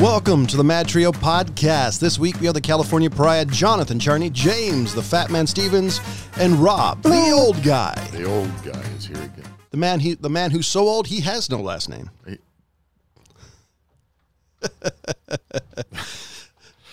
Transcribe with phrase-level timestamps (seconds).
[0.00, 2.00] Welcome to the Mad Trio podcast.
[2.00, 6.00] This week we have the California Pariah, Jonathan Charney, James, the Fat Man Stevens,
[6.38, 7.94] and Rob, the old guy.
[8.12, 9.44] The old guy is here again.
[9.70, 12.08] The man he the man who's so old he has no last name.
[12.26, 12.38] Hey,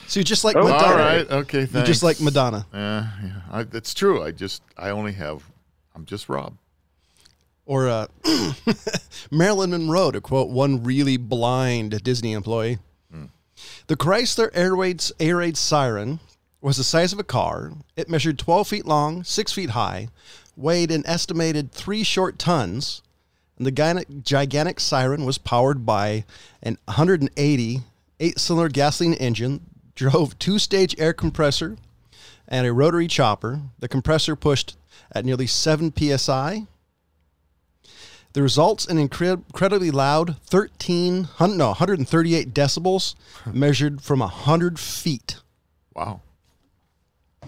[0.07, 0.85] So you're just like Oh, Madonna.
[0.85, 1.31] All right.
[1.31, 1.59] Okay.
[1.59, 1.73] Thanks.
[1.73, 2.65] You're just like Madonna.
[2.73, 2.77] Uh,
[3.23, 4.23] yeah, I, that's true.
[4.23, 5.43] I just, I only have,
[5.95, 6.57] I'm just Rob.
[7.65, 8.07] Or uh,
[9.31, 12.79] Marilyn Monroe, to quote one really blind Disney employee.
[13.87, 16.19] The Chrysler Air Raid, Air Raid Siren
[16.61, 17.73] was the size of a car.
[17.95, 20.09] It measured 12 feet long, 6 feet high,
[20.55, 23.01] weighed an estimated 3 short tons,
[23.57, 26.25] and the gigantic, siren was powered by
[26.61, 27.81] an 180
[28.19, 29.61] eight cylinder gasoline engine,
[29.95, 31.77] drove two stage air compressor,
[32.47, 33.61] and a rotary chopper.
[33.79, 34.77] The compressor pushed
[35.11, 36.67] at nearly 7 psi.
[38.37, 43.15] The results in incred- incredibly loud 13 hun- no 138 decibels
[43.51, 45.37] measured from 100 feet.
[45.95, 46.21] Wow.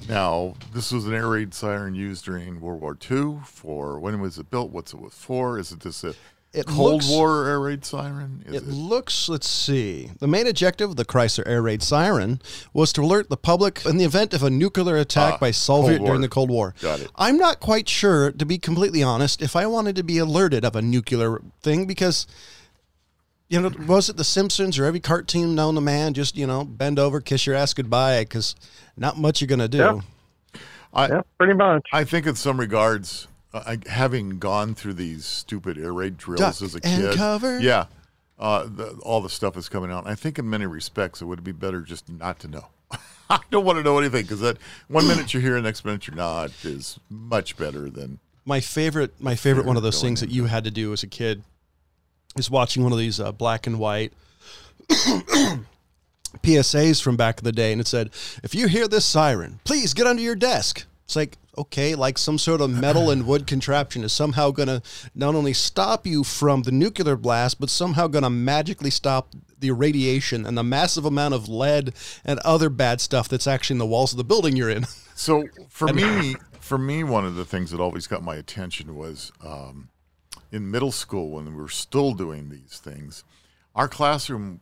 [0.07, 3.41] Now, this was an air raid siren used during World War II.
[3.45, 4.71] For when was it built?
[4.71, 5.59] What's it was for?
[5.59, 6.15] Is it just a
[6.51, 8.43] It Cold looks- War air raid siren?
[8.47, 10.09] Is It looks, let's see.
[10.19, 12.41] The main objective of the Chrysler Air Raid Siren
[12.73, 15.99] was to alert the public in the event of a nuclear attack Ah, by Soviet
[16.03, 16.73] during the Cold War.
[16.81, 17.11] Got it.
[17.15, 20.75] I'm not quite sure, to be completely honest, if I wanted to be alerted of
[20.75, 22.25] a nuclear thing because,
[23.47, 26.15] you know, was it The Simpsons or every cartoon known to man?
[26.15, 28.55] Just, you know, bend over, kiss your ass goodbye because
[28.97, 29.77] not much you're going to do.
[29.77, 29.99] Yeah.
[30.95, 31.85] I, Yeah, pretty much.
[31.93, 36.39] I think in some regards, uh, I, having gone through these stupid air raid drills
[36.39, 37.59] Duck as a and kid, cover.
[37.59, 37.85] yeah,
[38.37, 40.07] uh, the, all the stuff is coming out.
[40.07, 42.67] I think in many respects, it would be better just not to know.
[43.29, 46.15] I don't want to know anything because that one minute you're here, next minute you're
[46.15, 50.45] not is much better than my favorite my favorite one of those things that you
[50.45, 51.43] had to do as a kid
[52.35, 54.11] is watching one of these uh, black and white
[56.41, 58.09] PSAs from back in the day and it said
[58.43, 62.37] if you hear this siren please get under your desk it's like okay like some
[62.37, 64.81] sort of metal and wood contraption is somehow going to
[65.15, 69.71] not only stop you from the nuclear blast but somehow going to magically stop the
[69.71, 71.93] radiation and the massive amount of lead
[72.23, 74.85] and other bad stuff that's actually in the walls of the building you're in
[75.19, 79.33] So for me, for me, one of the things that always got my attention was
[79.45, 79.89] um,
[80.49, 83.25] in middle school when we were still doing these things.
[83.75, 84.61] Our classroom,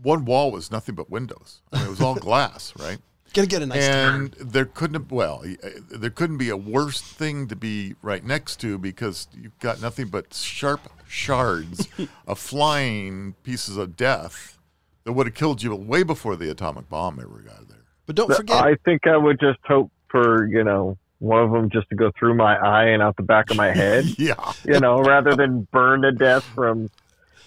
[0.00, 1.60] one wall was nothing but windows.
[1.72, 2.98] I mean, it was all glass, right?
[3.36, 7.00] Gonna get a nice and there couldn't have, well, uh, there couldn't be a worse
[7.00, 11.86] thing to be right next to because you've got nothing but sharp shards
[12.26, 14.58] of flying pieces of death
[15.04, 17.84] that would have killed you way before the atomic bomb ever got there.
[18.06, 21.70] but don't forget I think I would just hope for, you know, one of them
[21.70, 24.80] just to go through my eye and out the back of my head, Yeah, you
[24.80, 26.90] know, rather than burn to death from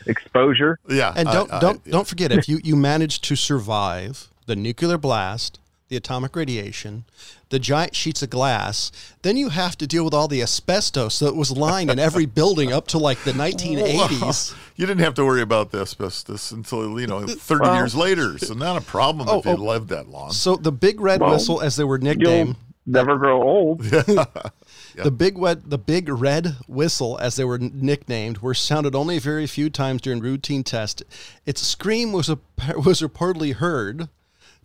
[0.05, 0.79] exposure.
[0.89, 1.13] yeah.
[1.15, 1.91] And don't I- don't yeah.
[1.91, 7.03] don't forget if you you manage to survive the nuclear blast, the atomic radiation,
[7.49, 8.91] the giant sheets of glass,
[9.23, 12.71] then you have to deal with all the asbestos that was lying in every building
[12.71, 14.55] up to like the 1980s.
[14.79, 18.37] You didn't have to worry about the asbestos until you know thirty Well- years later.
[18.37, 19.55] So not a problem Oh, if you oh.
[19.55, 20.31] lived that long.
[20.31, 23.81] So the big red Well, whistle, as they were nicknamed, never grow old.
[23.83, 29.47] the big red, the big red whistle, as they were nicknamed, were sounded only very
[29.47, 31.03] few times during routine test.
[31.45, 32.39] Its scream was a,
[32.77, 34.07] was reportedly heard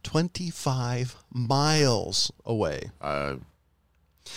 [0.05, 2.91] 25 miles away.
[3.01, 3.37] Uh,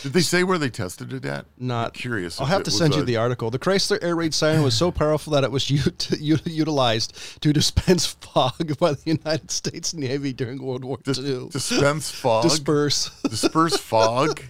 [0.04, 1.46] did they say where they tested it at?
[1.58, 2.42] Not I'm curious.
[2.42, 3.50] I'll have to send you a- the article.
[3.50, 8.06] The Chrysler air raid siren was so powerful that it was ut- utilized to dispense
[8.22, 11.48] fog by the United States Navy during World War dis- II.
[11.50, 13.10] dispense fog, Disperse.
[13.30, 14.42] disperse fog.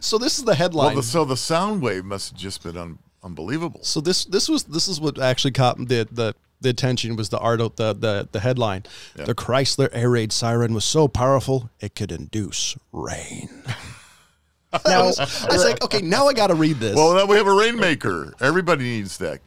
[0.00, 0.96] so this is the Well, headline.
[0.96, 3.80] the, so the sound wave must have just been un, unbelievable.
[3.84, 7.38] so this this was this is what actually caught the the, the attention was the
[7.38, 8.84] art the the, the headline.
[9.16, 9.24] Yeah.
[9.24, 13.48] The Chrysler air raid siren was so powerful it could induce rain.
[14.72, 16.94] I, was, I was like, okay, now I got to read this.
[16.94, 18.34] Well, now we have a rainmaker.
[18.38, 19.40] Everybody needs that.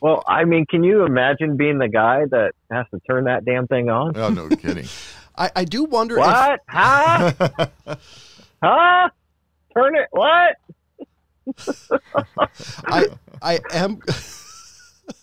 [0.00, 3.66] Well, I mean, can you imagine being the guy that has to turn that damn
[3.66, 4.16] thing on?
[4.16, 4.86] Oh, no kidding.
[5.36, 6.60] I, I do wonder if What?
[6.68, 7.32] Huh?
[8.62, 9.10] huh?
[9.74, 10.08] Turn it?
[10.10, 10.56] What?
[12.86, 13.06] I
[13.40, 14.00] I am.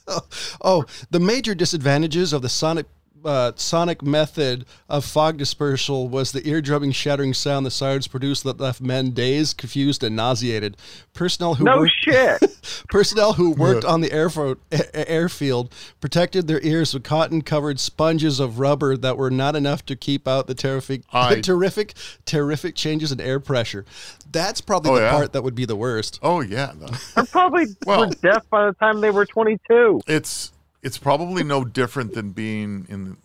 [0.62, 2.86] oh, the major disadvantages of the sonic
[3.26, 8.60] uh, sonic method of fog dispersal was the ear-drubbing, shattering sound the sirens produced that
[8.60, 10.78] left men dazed, confused, and nauseated.
[11.14, 12.84] Personnel who No worked, shit.
[12.90, 18.60] personnel who worked on the airfo- a- airfield protected their ears with cotton-covered sponges of
[18.60, 21.94] rubber that were not enough to keep out the terrific, I- terrific,
[22.26, 23.86] terrific changes in air pressure.
[24.32, 25.12] That's probably Oh, the yeah?
[25.12, 26.20] part that would be the worst.
[26.22, 26.74] Oh, yeah.
[26.80, 26.88] no.
[27.16, 30.02] They're probably Well- were deaf by the time they were 22.
[30.08, 33.18] It's it's probably no different than being in the,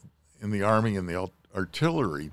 [0.43, 2.33] in the army in the artillery,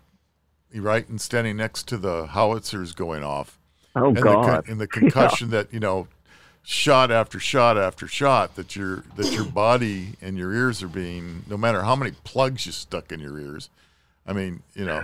[0.73, 1.07] right?
[1.07, 3.57] And standing next to the howitzers going off,
[3.95, 4.45] Oh and the, God.
[4.45, 6.07] con- and the concussion that you know,
[6.63, 11.43] shot after shot after shot that your that your body and your ears are being,
[11.47, 13.69] no matter how many plugs you stuck in your ears.
[14.25, 15.03] I mean, you know,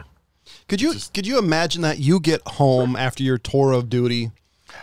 [0.68, 4.32] Could you could you imagine that you get home after your tour of duty,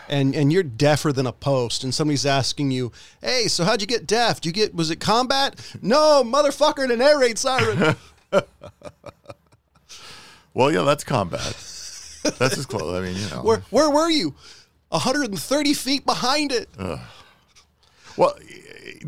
[0.09, 3.87] and and you're deafer than a post, and somebody's asking you, "Hey, so how'd you
[3.87, 4.41] get deaf?
[4.41, 5.61] Did you get was it combat?
[5.83, 7.97] No, motherfucker, in an air raid siren."
[10.55, 11.55] well, yeah, that's combat.
[12.39, 12.95] That's as close.
[12.95, 14.35] I mean, you know, where where were you?
[14.91, 16.69] 130 feet behind it.
[18.17, 18.37] Well,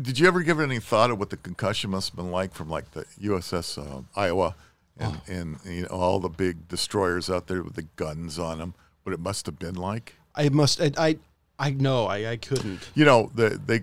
[0.01, 2.53] did you ever give it any thought of what the concussion must have been like
[2.53, 4.55] from like the USS uh, Iowa
[4.99, 8.73] and, and you know all the big destroyers out there with the guns on them?
[9.03, 10.15] What it must have been like?
[10.37, 10.79] I must.
[10.81, 11.17] I I,
[11.59, 12.05] I know.
[12.05, 12.89] I, I couldn't.
[12.95, 13.81] You know, the, they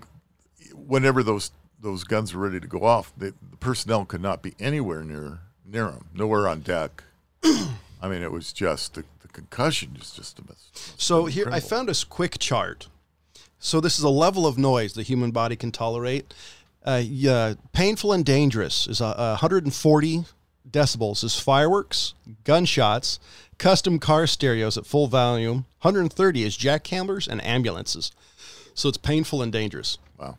[0.73, 4.55] whenever those those guns were ready to go off, the, the personnel could not be
[4.59, 7.03] anywhere near near them, nowhere on deck.
[7.43, 10.69] I mean, it was just the, the concussion is just a mess.
[10.97, 12.87] So here I found this quick chart.
[13.59, 16.33] So this is a level of noise the human body can tolerate.
[16.85, 20.25] Uh, yeah, painful and dangerous is uh, 140
[20.69, 22.13] decibels is fireworks,
[22.43, 23.19] gunshots,
[23.57, 25.65] custom car stereos at full volume.
[25.81, 28.11] 130 is jackhammers and ambulances.
[28.73, 29.97] So it's painful and dangerous.
[30.19, 30.37] Wow.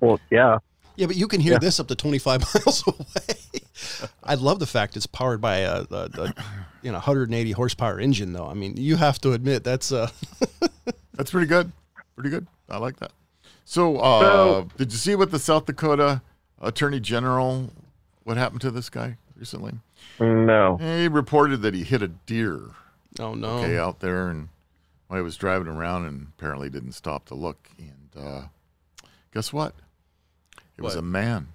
[0.00, 0.58] Well, yeah.
[0.96, 3.62] Yeah, but you can hear this up to 25 miles away.
[4.22, 6.34] I love the fact it's powered by a, a, a
[6.82, 8.46] you know 180 horsepower engine, though.
[8.46, 10.10] I mean, you have to admit that's uh
[11.14, 11.72] That's pretty good.
[12.16, 12.46] Pretty good.
[12.68, 13.12] I like that.
[13.64, 16.22] So, uh, So- did you see what the South Dakota
[16.60, 17.70] Attorney General?
[18.24, 19.72] What happened to this guy recently?
[20.18, 20.76] No.
[20.76, 22.60] He reported that he hit a deer.
[23.18, 23.58] oh no.
[23.58, 24.48] Okay, out there, and
[25.08, 27.68] while he was driving around, and apparently didn't stop to look.
[27.78, 28.42] And uh,
[29.32, 29.74] guess what?
[30.76, 31.48] It was a man.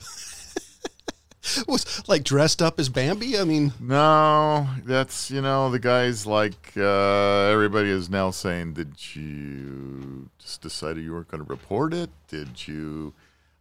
[1.68, 3.38] was like dressed up as Bambi.
[3.38, 9.14] I mean, No, that's you know the guy's like uh, everybody is now saying, did
[9.14, 12.10] you just decided you weren't going to report it?
[12.28, 13.14] Did you?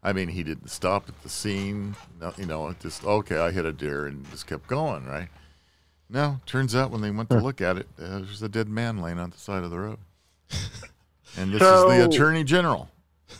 [0.05, 1.95] I mean, he didn't stop at the scene.
[2.21, 3.37] No, you know, just okay.
[3.37, 5.29] I hit a deer and just kept going, right?
[6.09, 8.99] No, turns out when they went to look at it, uh, there's a dead man
[9.01, 9.97] laying on the side of the road.
[11.37, 12.89] And this is the Attorney General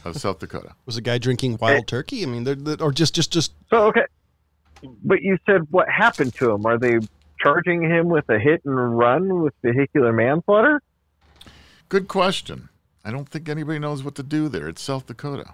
[0.04, 0.74] of South Dakota.
[0.86, 2.24] was a guy drinking wild turkey?
[2.24, 4.04] I mean, they're, they're- or just just just So okay,
[5.04, 6.66] but you said what happened to him?
[6.66, 6.98] Are they
[7.40, 10.82] charging him with a hit and run with vehicular manslaughter?
[11.88, 12.68] Good question.
[13.06, 14.68] I don't think anybody knows what to do there.
[14.68, 15.54] It's South Dakota.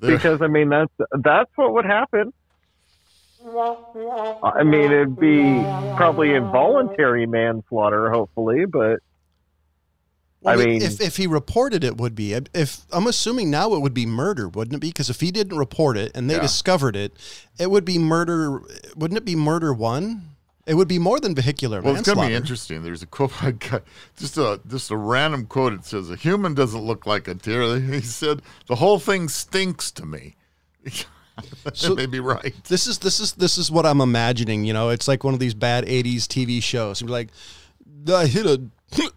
[0.00, 0.92] Because I mean that's
[1.22, 2.32] that's what would happen.
[3.46, 5.60] I mean it'd be
[5.96, 8.98] probably involuntary manslaughter, hopefully, but
[10.40, 13.74] Well, I I mean- if if he reported it, would be if I'm assuming now
[13.74, 14.88] it would be murder, wouldn't it be?
[14.88, 16.40] Because if he didn't report it and they Yeah.
[16.42, 17.12] discovered it,
[17.58, 18.60] it would be murder.
[18.96, 20.22] Wouldn't it be murder one?
[20.68, 22.82] It would be more than vehicular Well, it's going to be interesting.
[22.82, 23.82] There's a quote I got,
[24.18, 25.72] just a just a random quote.
[25.72, 29.90] It says, "A human doesn't look like a deer." He said, "The whole thing stinks
[29.92, 30.36] to me."
[30.92, 32.52] So- so, may be right.
[32.64, 34.64] This is this is this is what I'm imagining.
[34.64, 37.00] You know, it's like one of these bad '80s TV shows.
[37.00, 37.28] You're like,
[38.12, 38.60] I hit a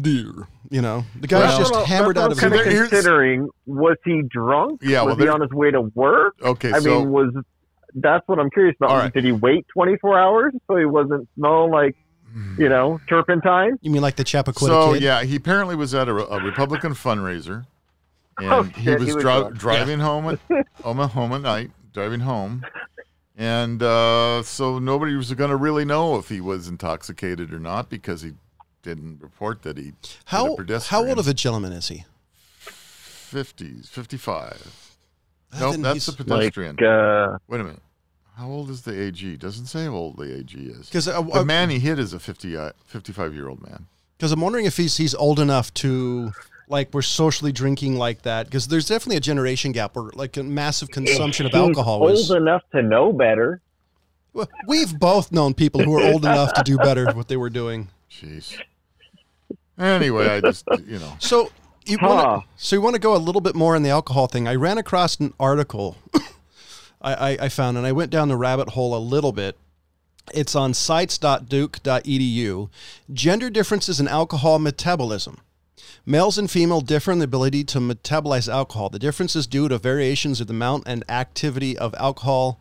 [0.00, 0.48] deer.
[0.70, 2.48] You know, the guy's Well- just That's what- hammered out of his.
[2.48, 3.48] kind of considering.
[3.66, 4.80] Was he drunk?
[4.82, 6.34] Yeah, well, was he on his way to work?
[6.42, 7.34] Okay, I so mean, was
[7.96, 8.90] that's what I'm curious about.
[8.90, 9.12] All right.
[9.12, 11.96] Did he wait 24 hours so he wasn't smelling like,
[12.58, 13.78] you know, turpentine?
[13.80, 15.02] You mean like the Chappaquiddick so kid?
[15.02, 17.66] yeah, he apparently was at a, a Republican fundraiser,
[18.38, 19.58] and Oh, he shit, was, he was dri- drunk.
[19.58, 22.62] driving home at home, home at night, driving home,
[23.36, 27.88] and uh, so nobody was going to really know if he was intoxicated or not
[27.88, 28.32] because he
[28.82, 30.56] didn't report that he hit a How
[30.90, 32.04] how old of a gentleman is he?
[32.66, 34.82] 50s, 55.
[35.52, 36.76] Uh, Nope, that's a pedestrian.
[36.76, 37.82] Like, uh, Wait a minute.
[38.36, 39.36] How old is the AG?
[39.36, 40.90] Doesn't say how old the AG is.
[40.90, 43.86] 'Cause, uh, the uh, man he hit is a 50, uh, 55 year old man.
[44.18, 46.32] Because I'm wondering if he's he's old enough to
[46.68, 48.46] like we're socially drinking like that.
[48.46, 52.30] Because there's definitely a generation gap where like a massive consumption of alcohol old was.
[52.30, 53.60] enough to know better.
[54.34, 57.48] Well, We've both known people who are old enough to do better what they were
[57.50, 57.88] doing.
[58.10, 58.58] Jeez.
[59.78, 61.14] Anyway, I just, you know.
[61.20, 61.50] So
[61.86, 62.06] you Huh.
[62.08, 64.46] want to so you want to go a little bit more on the alcohol thing.
[64.46, 65.96] I ran across an article
[67.14, 69.56] I, I, found, and I went down the rabbit hole a little bit.
[70.34, 72.68] It's on sites.duke.edu.
[73.12, 75.40] Gender differences in alcohol metabolism.
[76.04, 78.88] Males and female differ in the ability to metabolize alcohol.
[78.88, 82.60] The difference is due to variations of the amount and activity of alcohol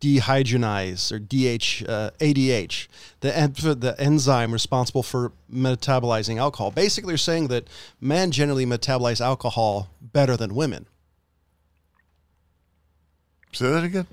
[0.00, 2.88] dehydrogenase or DH, uh, ADH,
[3.20, 6.70] the, the enzyme responsible for metabolizing alcohol.
[6.70, 7.68] Basically, they're saying that
[8.00, 10.86] men generally metabolize alcohol better than women.
[13.54, 14.06] Say that again.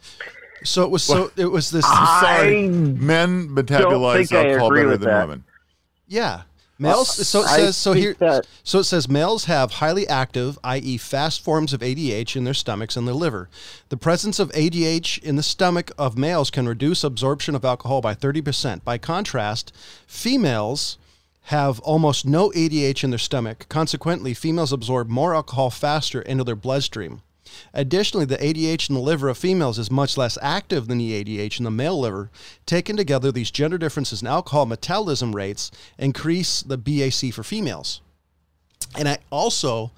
[0.64, 5.28] So it was so it was this Sorry, men metabolize alcohol better than that.
[5.28, 5.44] women.
[6.08, 6.44] yeah.
[6.80, 10.58] Males so it I says so here that- so it says males have highly active,
[10.64, 10.98] i.e.
[10.98, 13.50] fast forms of ADH in their stomachs and their liver.
[13.90, 18.16] The presence of ADH in the stomach of males can reduce absorption of alcohol by
[18.16, 18.84] 30%.
[18.84, 19.72] By contrast,
[20.08, 20.98] females
[21.46, 23.68] have almost no ADH in their stomach.
[23.70, 27.22] Consequently, females absorb more alcohol faster into their bloodstream.
[27.74, 31.60] Additionally, the ADH in the liver of females is much less active than the ADH
[31.60, 32.30] in the male liver.
[32.66, 38.02] Taken together, these gender differences in alcohol metabolism rates increase the BAC for females.
[38.98, 39.92] And I also,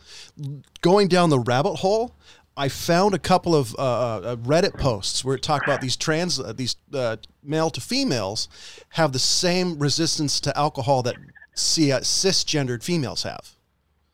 [0.81, 2.15] going down the rabbit hole,
[2.55, 6.39] I found a couple of uh, uh, Reddit posts where it talked about these trans,
[6.39, 8.47] uh, these uh, male to females
[8.89, 11.19] have the same resistance to alcohol that uh,
[11.55, 13.53] cisgendered females have.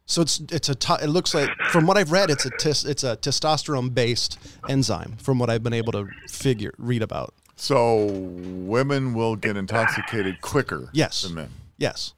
[0.10, 2.84] So it's it's a t- it looks like from what I've read it's a tes-
[2.84, 7.32] it's a testosterone based enzyme from what I've been able to figure read about.
[7.56, 11.22] So women will get intoxicated quicker Yes.
[11.22, 11.50] than men.
[11.78, 12.14] Yes.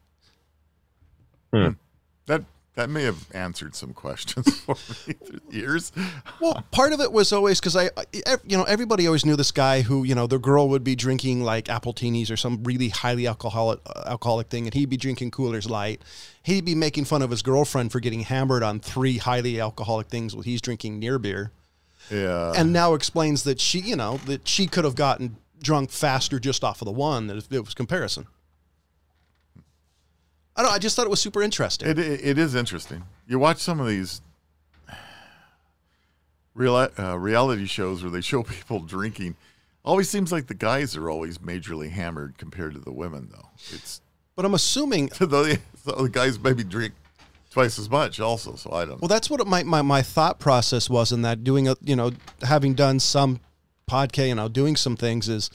[1.52, 1.76] That
[2.76, 4.76] that may have answered some questions for
[5.08, 5.92] me through the years.
[6.40, 7.90] Well, part of it was always because I,
[8.46, 11.44] you know, everybody always knew this guy who, you know, the girl would be drinking
[11.44, 15.70] like appletinis or some really highly alcoholic uh, alcoholic thing, and he'd be drinking Coors
[15.70, 16.02] Light.
[16.44, 20.34] He'd be making fun of his girlfriend for getting hammered on three highly alcoholic things
[20.34, 21.52] while he's drinking near beer,
[22.10, 22.54] Yeah.
[22.56, 26.64] and now explains that she, you know, that she could have gotten drunk faster just
[26.64, 28.26] off of the one that it was comparison.
[30.62, 30.74] I don't.
[30.74, 31.90] I just thought it was super interesting.
[31.90, 33.04] It, it it is interesting.
[33.28, 34.22] You watch some of these
[36.54, 39.38] real uh, reality shows where they show people drinking.
[39.84, 43.50] Always seems like the guys are always majorly hammered compared to the women, though.
[43.72, 44.02] It's
[44.36, 46.94] but I'm assuming the, the guys maybe drink
[47.50, 48.54] twice as much, also.
[48.54, 49.02] So I don't.
[49.02, 52.12] Well, that's what my, my, my thought process was in that doing a you know
[52.44, 53.40] having done some
[53.90, 55.50] podcast, you know, doing some things is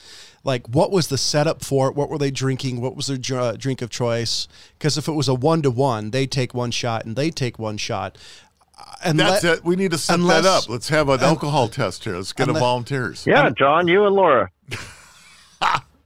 [0.44, 1.94] like what was the setup for it?
[1.94, 2.80] What were they drinking?
[2.80, 4.46] What was their dr- uh, drink of choice?
[4.78, 7.58] Because if it was a one to one, they take one shot and they take
[7.58, 8.16] one shot.
[8.78, 9.64] Uh, And That's let- it.
[9.64, 10.68] We need to set unless- that up.
[10.68, 12.16] Let's have an alcohol test here.
[12.16, 13.24] Let's get a unless- volunteers.
[13.26, 14.50] yeah, John, you and Laura.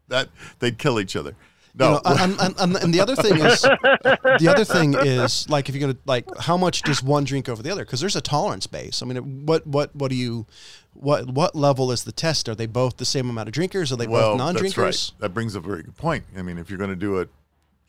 [0.08, 1.36] That they'd kill each other.
[1.74, 5.48] You No, know, and, and, and, and the other thing is, the other thing is
[5.48, 7.84] like if you're gonna like, how much does one drink over the other?
[7.84, 9.02] Because there's a tolerance base.
[9.02, 10.46] I mean, what what what do you,
[10.94, 12.48] what what level is the test?
[12.48, 13.92] Are they both the same amount of drinkers?
[13.92, 15.12] Are they well, both non-drinkers?
[15.14, 15.20] right.
[15.20, 16.24] That brings up a very good point.
[16.36, 17.28] I mean, if you're going to do it,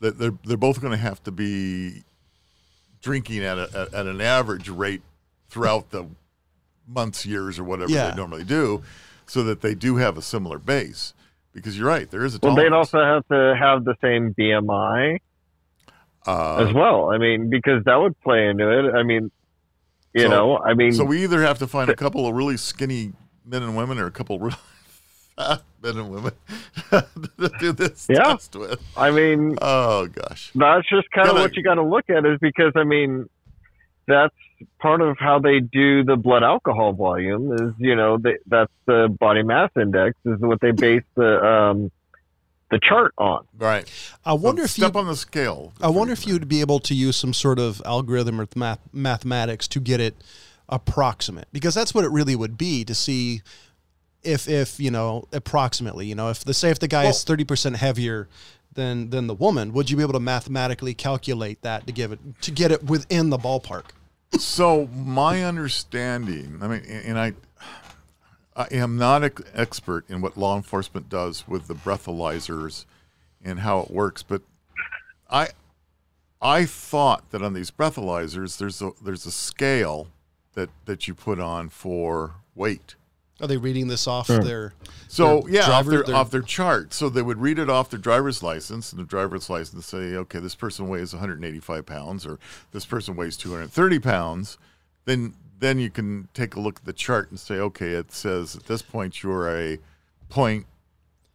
[0.00, 2.04] they're- they're both going to have to be
[3.00, 5.02] drinking at a at, at an average rate
[5.48, 6.06] throughout the
[6.86, 8.10] months, years, or whatever Yeah.
[8.10, 8.82] they normally do,
[9.26, 11.14] so that they do have a similar base.
[11.52, 15.18] Because you're right, there is a Well, they'd also have to have the same BMI
[16.26, 17.10] uh, as well.
[17.12, 18.94] I mean, because that would play into it.
[18.94, 19.30] I mean,
[20.14, 22.56] you So- know, I mean, So we either have to find a couple of really
[22.56, 23.12] skinny
[23.44, 24.56] men and women, or a couple of really
[25.36, 26.32] fat men and women
[26.90, 28.22] to do this Yeah.
[28.24, 28.80] test with.
[28.96, 30.52] I mean, Oh gosh.
[30.54, 33.28] that's just kind of what you got to look at is because I mean,
[34.06, 34.34] that's
[34.80, 39.14] part of how they do the blood alcohol volume is you know they, that's the
[39.20, 41.90] body mass index is what they base the um
[42.72, 43.44] the chart on.
[43.56, 43.86] Right.
[44.24, 45.74] I wonder if you step on the scale.
[45.80, 49.68] I wonder if you'd be able to use some sort of algorithm or math, mathematics
[49.68, 50.16] to get it
[50.70, 53.42] approximate, because that's what it really would be to see
[54.22, 57.44] if, if you know, approximately, you know, if the say if the guy is thirty
[57.44, 58.26] percent heavier
[58.72, 62.20] than than the woman, would you be able to mathematically calculate that to give it
[62.40, 63.90] to get it within the ballpark?
[64.38, 67.34] So my understanding, I mean, and I,
[68.56, 72.84] I am not an expert in what law enforcement does with the breathalyzers
[73.44, 74.42] and how it works, but
[75.30, 75.48] I,
[76.40, 80.08] I thought that on these breathalyzers, there's a there's a scale
[80.54, 82.96] that that you put on for weight.
[83.42, 84.72] Are they reading this off their
[85.08, 86.94] So their yeah, off their, their- off their chart.
[86.94, 90.38] So they would read it off their driver's license, and the driver's license say, okay,
[90.38, 92.38] this person weighs 185 pounds, or
[92.70, 94.58] this person weighs 230 pounds.
[95.04, 98.56] Then then you can take a look at the chart and say, okay, it says
[98.56, 99.78] at this point you're a
[100.28, 100.66] point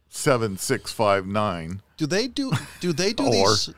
[0.08, 1.82] seven six five nine.
[1.98, 3.70] Do they do do they do Or- these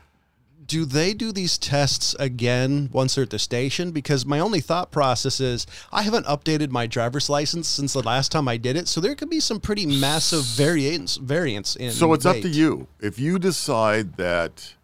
[0.71, 3.91] do they do these tests again once they're at the station?
[3.91, 8.31] Because my only thought process is I haven't updated my driver's license since the last
[8.31, 11.91] time I did it, so there could be some pretty massive variance variance in.
[11.91, 12.87] So it's up to you.
[13.01, 14.75] If you decide that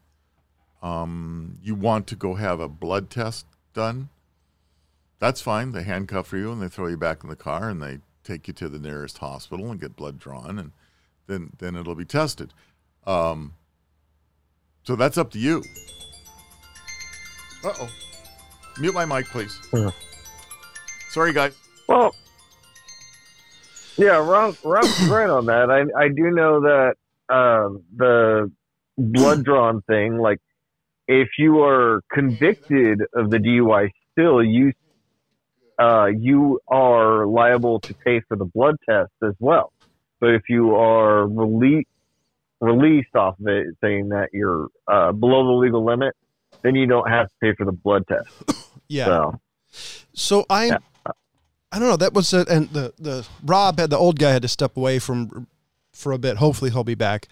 [0.81, 4.09] um, you want to go have a blood test done,
[5.19, 5.71] that's fine.
[5.71, 8.53] They handcuff you and they throw you back in the car and they take you
[8.55, 10.73] to the nearest hospital and get blood drawn and
[11.27, 12.53] then then it'll be tested.
[13.05, 13.53] Um,
[14.87, 15.61] so that's up to you.
[17.61, 17.89] Uh oh.
[18.79, 19.59] Mute my mic, please.
[19.73, 19.91] Yeah.
[21.09, 21.57] Sorry, guys.
[21.89, 22.15] Well,
[23.97, 25.69] Yeah, Rob, Rob's right on that.
[25.69, 26.93] I I do know that
[27.27, 28.49] um, the
[28.97, 30.39] blood drawn thing, like
[31.05, 34.71] if you are convicted of the DUI, still you
[35.77, 39.73] uh, you are liable to pay for the blood test as well.
[40.21, 41.89] But if you are released
[42.61, 46.15] released off of it, saying that you're uh, below the legal limit,
[46.61, 48.63] then you don't have to pay for the blood test.
[48.89, 49.05] Yeah.
[49.05, 49.39] So
[50.13, 50.77] So I, Yeah.
[51.73, 51.97] I don't know.
[51.97, 52.47] That was it.
[52.47, 55.47] And the the Rob had the old guy had to step away from
[55.91, 56.37] for a bit.
[56.37, 57.27] Hopefully he'll be back.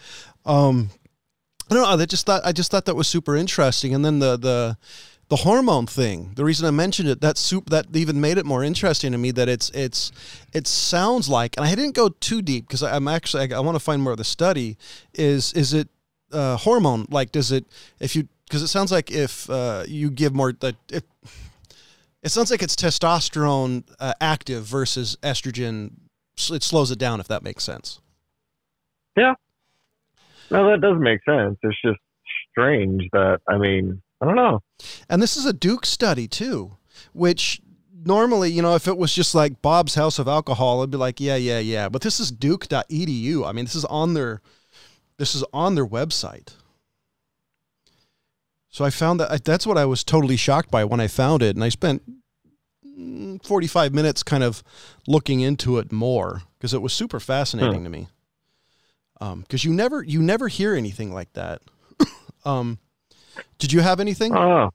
[0.46, 0.90] Um,
[1.70, 2.04] I don't know.
[2.04, 3.96] I just thought I just thought that was super interesting.
[3.96, 4.78] And then the the
[5.30, 6.34] the hormone thing.
[6.36, 9.32] The reason I mentioned it that soup that even made it more interesting to me
[9.32, 10.12] that it's it's
[10.54, 11.58] it sounds like.
[11.58, 14.12] And I didn't go too deep because I'm actually I, I want to find more
[14.12, 14.78] of the study.
[15.14, 15.90] Is is it
[16.32, 17.32] uh, hormone like?
[17.32, 17.66] Does it
[18.00, 21.04] if you because it sounds like if uh, you give more that if
[22.24, 25.92] it sounds like it's testosterone uh, active versus estrogen.
[26.52, 28.02] It slows it down, if that makes sense.
[29.16, 29.36] Yeah
[30.52, 31.58] no, that does make sense.
[31.64, 32.00] It's just
[32.52, 34.60] strange that I mean I don't know.
[35.10, 36.78] And this is a Duke study too,
[37.14, 37.62] which
[38.06, 41.20] normally, you know, if it was just like Bob's House of Alcohol, I'd be like,
[41.20, 41.90] yeah, yeah, yeah.
[41.90, 43.48] But this is Duke.edu.
[43.48, 44.42] I mean, this is on their
[45.18, 46.54] this is on their website.
[48.70, 51.56] So I found that that's what I was totally shocked by when I found it,
[51.56, 52.02] and I spent
[52.86, 54.64] mm, 45 minutes kind of
[55.08, 58.08] looking into it more because it was super fascinating to me.
[59.18, 61.62] Because you never you never hear anything like that.
[62.46, 62.80] um,
[63.60, 64.36] did you have anything?
[64.36, 64.70] Oh.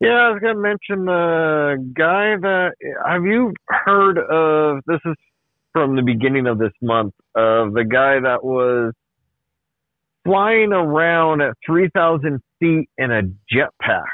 [0.00, 2.72] Yeah, I was gonna mention the guy that
[3.06, 5.14] have you heard of this is
[5.72, 8.92] from the beginning of this month of the guy that was
[10.24, 14.04] flying around at three thousand feet in a jetpack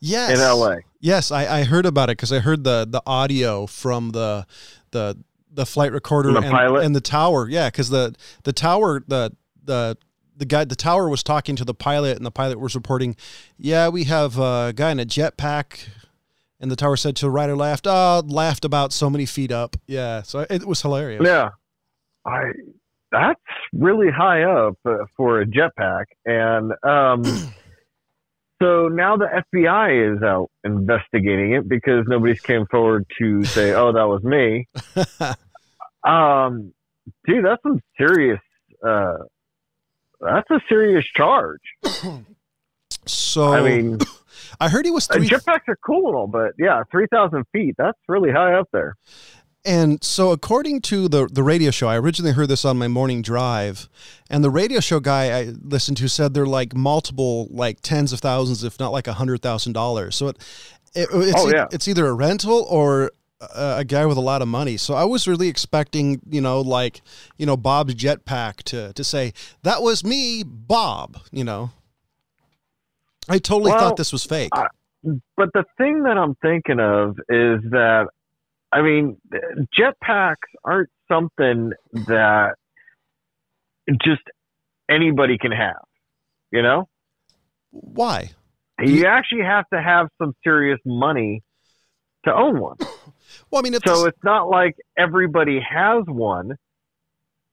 [0.00, 0.38] Yes.
[0.38, 0.76] in LA.
[1.00, 4.46] Yes, I, I heard about it because I heard the the audio from the
[4.90, 5.16] the
[5.50, 7.48] the flight recorder The and, and the tower.
[7.48, 8.14] Yeah, because the
[8.44, 9.32] the tower the
[9.64, 9.96] the
[10.38, 13.16] the guy the tower was talking to the pilot and the pilot was reporting,
[13.58, 15.88] yeah, we have a guy in a jetpack.
[16.60, 19.76] And the tower said to right or left, oh, laughed about so many feet up.
[19.86, 21.22] Yeah, so it was hilarious.
[21.24, 21.50] Yeah,
[22.26, 22.50] I
[23.12, 23.40] that's
[23.72, 27.22] really high up uh, for a jetpack, and um,
[28.60, 33.92] so now the FBI is out investigating it because nobody's came forward to say, "Oh,
[33.92, 34.66] that was me."
[36.04, 36.72] Um,
[37.26, 38.40] dude, that's some serious.
[38.86, 39.18] Uh,
[40.20, 41.60] that's a serious charge.
[43.06, 43.98] so I mean,
[44.60, 47.74] I heard he was uh, three jetpacks are cool but yeah, three thousand feet.
[47.78, 48.96] That's really high up there.
[49.64, 53.22] And so, according to the the radio show, I originally heard this on my morning
[53.22, 53.88] drive,
[54.30, 58.20] and the radio show guy I listened to said they're like multiple, like tens of
[58.20, 60.16] thousands, if not like a hundred thousand dollars.
[60.16, 60.38] So it,
[60.94, 61.66] it it's, Oh, yeah.
[61.72, 64.76] it's either a rental or a, a guy with a lot of money.
[64.76, 67.02] So I was really expecting, you know, like
[67.36, 71.18] you know Bob's jetpack to to say that was me, Bob.
[71.30, 71.70] You know,
[73.28, 74.50] I totally Well, thought this was fake.
[74.52, 74.68] I-
[75.36, 78.08] But the thing that I'm thinking of is that,
[78.72, 79.16] I mean,
[79.78, 82.54] jetpacks aren't something that
[84.04, 84.22] just
[84.90, 85.84] anybody can have.
[86.50, 86.88] You know,
[87.70, 88.30] Why?
[88.80, 91.42] you actually have to have some serious money
[92.24, 92.76] to own one.
[93.50, 96.56] Well, I mean, it's, So it's not like everybody has one,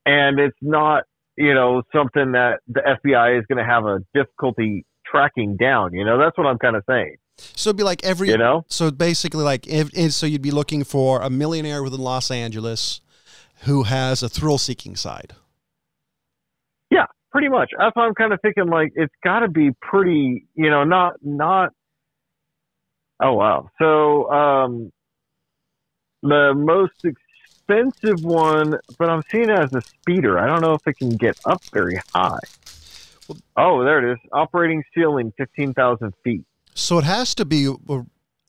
[0.05, 1.03] and it's not
[1.37, 5.93] you know something that the FBI is going to have a difficulty tracking down.
[5.93, 7.15] You know, that's what I'm kind of saying.
[7.37, 8.65] so it'd be like every You know.
[8.67, 13.01] So basically, like, if, so, you'd be looking for a millionaire within Los Angeles
[13.63, 15.33] who has a thrill-seeking side.
[16.91, 17.71] Yeah, pretty much.
[17.77, 21.13] That's why I'm kind of thinking like it's got to be pretty, you know, not
[21.21, 21.71] not.
[23.21, 23.69] Oh wow!
[23.81, 24.91] So um,
[26.27, 30.39] the most expensive one, but I'm seeing it as a speeder.
[30.39, 32.39] I don't know if it can get up very high.
[33.57, 34.19] Oh, there it is.
[34.31, 37.73] Operating ceiling, fifteen thousand feet, So it has to be.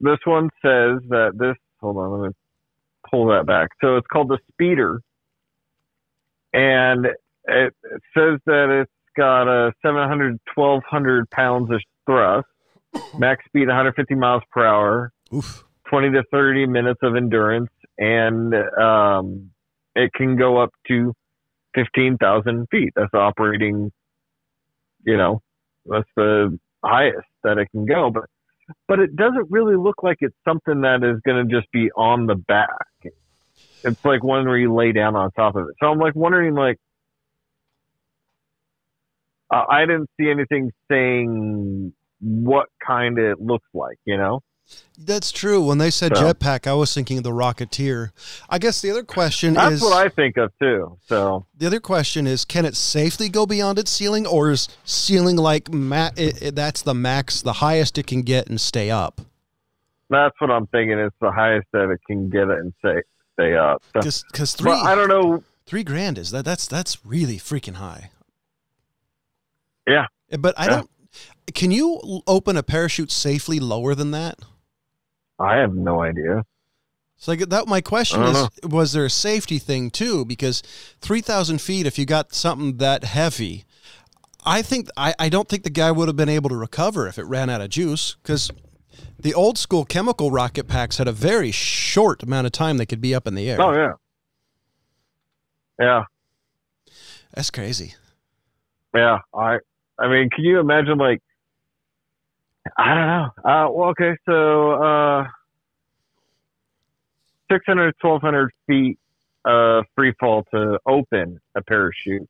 [0.00, 1.56] this one says that this.
[1.80, 2.34] Hold on, let me
[3.10, 3.70] pull that back.
[3.80, 5.02] So it's called the Speeder,
[6.52, 7.74] and it, it
[8.14, 12.46] says that it's got a 700, 1200 pounds of thrust,
[13.18, 15.12] max speed 150 miles per hour.
[15.34, 15.64] Oof.
[15.90, 19.50] 20 to 30 minutes of endurance and um,
[19.94, 21.12] it can go up to
[21.74, 22.92] fifteen thousand feet.
[22.96, 23.92] That's operating.
[25.04, 25.42] You know,
[25.86, 28.24] that's the highest that it can go, but
[28.88, 32.26] but it doesn't really look like it's something that is going to just be on
[32.26, 32.68] the back.
[33.82, 35.74] It's like one where you lay down on top of it.
[35.80, 36.76] So I'm like wondering, like,
[39.52, 44.40] uh, I didn't see anything saying what kind it looks like, you know?
[45.02, 45.62] That's true.
[45.64, 48.10] When they said So- jetpack, I was thinking of the Rocketeer.
[48.50, 50.98] I guess the other question That's is what I think of too.
[51.06, 55.36] So the other question is can it safely go beyond its ceiling, or is ceiling
[55.36, 59.20] like ma- it, it- that's the max, the highest it can get and stay up?
[60.10, 60.98] that's what I'm thinking.
[60.98, 63.00] It's the highest that it can get it and stay
[63.34, 63.82] stay up.
[63.94, 64.00] So,
[64.32, 65.44] Because three but I don't know.
[65.66, 68.10] three grand is that that's that's really freaking high.
[69.86, 70.06] Yeah.
[70.38, 70.70] But I Yeah.
[70.70, 70.90] don't.
[71.54, 74.38] Can you open a parachute safely lower than that?
[75.40, 76.44] I have no idea.
[77.16, 80.24] So that, my question is: don't Was there a safety thing too?
[80.24, 80.62] Because
[81.00, 83.64] three thousand feet, if you got something that heavy,
[84.44, 87.18] I think I, I don't think the guy would have been able to recover if
[87.18, 88.16] it ran out of juice.
[88.22, 88.50] Because
[89.18, 93.00] the old school chemical rocket packs had a very short amount of time they could
[93.00, 93.60] be up in the air.
[93.60, 93.92] Oh yeah.
[95.78, 96.04] Yeah.
[97.34, 97.94] That's crazy.
[98.94, 99.58] Yeah, I
[99.98, 101.22] I mean, can you imagine like
[102.76, 103.28] I don't know.
[103.44, 105.24] Uh well okay, so uh
[107.50, 108.98] 600 1200 feet
[109.44, 112.28] uh free fall to open a parachute.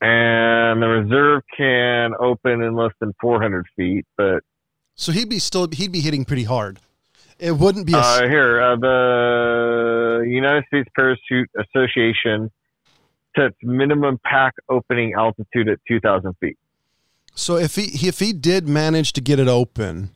[0.00, 4.42] And the reserve can open in less than 400 feet, but
[4.96, 6.78] So he'd be still he'd be hitting pretty hard.
[7.38, 12.50] It wouldn't be a uh, here uh, the United States Parachute Association
[13.36, 16.56] sets minimum pack opening altitude at 2,000 feet.
[17.34, 20.10] So if he if he did manage to get it open,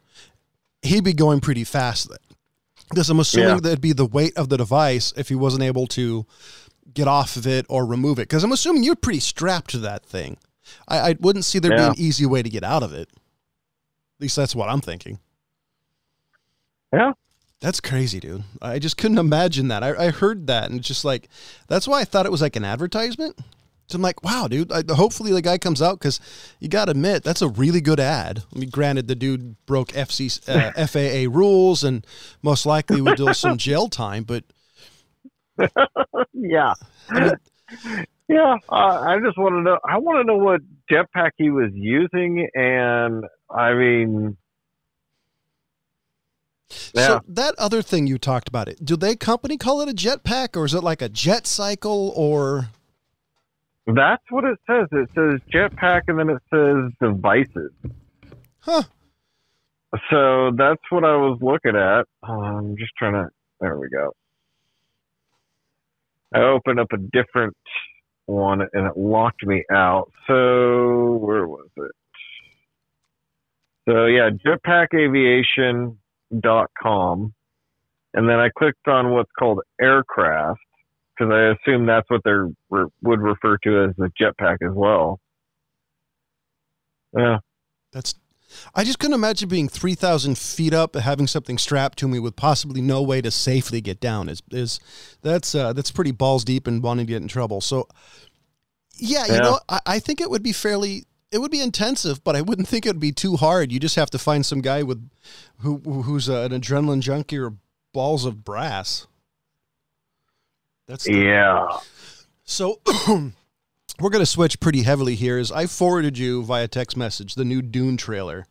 [0.83, 2.11] he'd be going pretty fast.
[2.89, 3.61] Because I'm assuming Yeah.
[3.61, 6.27] that'd be the weight of the device if he wasn't able to
[6.95, 8.23] get off of it or remove it.
[8.29, 10.39] Because I'm assuming you're pretty strapped to that thing.
[10.87, 11.77] I, I wouldn't see there Yeah.
[11.91, 13.09] be an easy way to get out of it.
[13.11, 15.19] At least that's what I'm thinking.
[16.93, 17.13] Yeah.
[17.61, 18.45] That's crazy, dude.
[18.63, 19.83] I just couldn't imagine that.
[19.83, 21.29] I, I heard that and it's just like,
[21.67, 23.37] that's why I thought it was like an advertisement.
[23.89, 24.71] So I'm like, wow, dude.
[24.71, 26.21] I, hopefully the guy comes out because
[26.61, 28.45] you got to admit that's a really good ad.
[28.55, 32.07] I mean, granted, the dude broke FC, uh, FAA rules and
[32.43, 34.45] most likely would do some jail time, but
[36.33, 36.75] Yeah.
[37.11, 37.33] I mean,
[38.29, 38.57] Yeah.
[38.69, 39.79] Uh, I just want to know.
[39.89, 42.47] I want to know what jetpack he was using.
[42.55, 44.37] And I mean,
[46.95, 47.07] yeah.
[47.07, 50.57] so that other thing you talked about it, do they company call it a jetpack
[50.57, 52.69] or is it like a jet cycle or?
[53.87, 54.87] That's what it says.
[54.93, 57.73] It says jetpack and then it says devices.
[58.61, 58.83] Huh.
[60.11, 62.05] So that's what I was looking at.
[62.23, 63.29] Um, I'm just trying to.
[63.61, 64.13] There we go.
[66.35, 67.57] I opened up a different
[68.27, 70.13] one and it locked me out.
[70.27, 71.93] So where was it?
[73.89, 74.29] So yeah,
[76.33, 77.35] jetpackaviation.com.
[78.15, 80.61] And then I clicked on what's called aircraft
[81.17, 82.33] because I assume that's what they
[82.71, 85.21] re- would refer to as the jetpack as well.
[87.17, 87.39] Yeah.
[87.93, 88.15] That's.
[88.75, 92.35] I just couldn't imagine being three thousand feet up, having something strapped to me with
[92.35, 94.31] possibly no way to safely get down.
[94.31, 94.81] Is is
[95.21, 97.61] that's uh, that's pretty balls deep and wanting to get in trouble.
[97.61, 97.89] So,
[98.97, 99.41] yeah, you Yeah.
[99.41, 101.05] know, I, I think it would be fairly.
[101.31, 103.71] It would be intensive, but I wouldn't think it would be too hard.
[103.71, 105.09] You just have to find some guy with
[105.59, 107.55] who who's an adrenaline junkie or
[107.93, 109.07] balls of brass.
[110.87, 111.79] That's the- Yeah.
[112.45, 112.81] so
[114.01, 115.39] we're going to switch pretty heavily here.
[115.39, 118.47] Is I forwarded you via text message the new Dune trailer.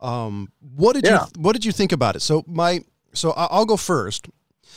[0.00, 1.26] Um, what did Yeah.
[1.34, 2.20] you What did you think about it?
[2.20, 2.80] So my
[3.12, 4.28] so I- I'll go first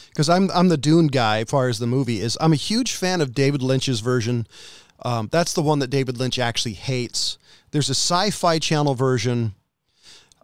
[0.10, 2.38] because I'm I'm the Dune guy as far as the movie is.
[2.42, 4.46] I'm a huge fan of David Lynch's version.
[5.04, 7.38] Um, that's the one that David Lynch actually hates.
[7.72, 9.54] There's a Sci-Fi Channel version.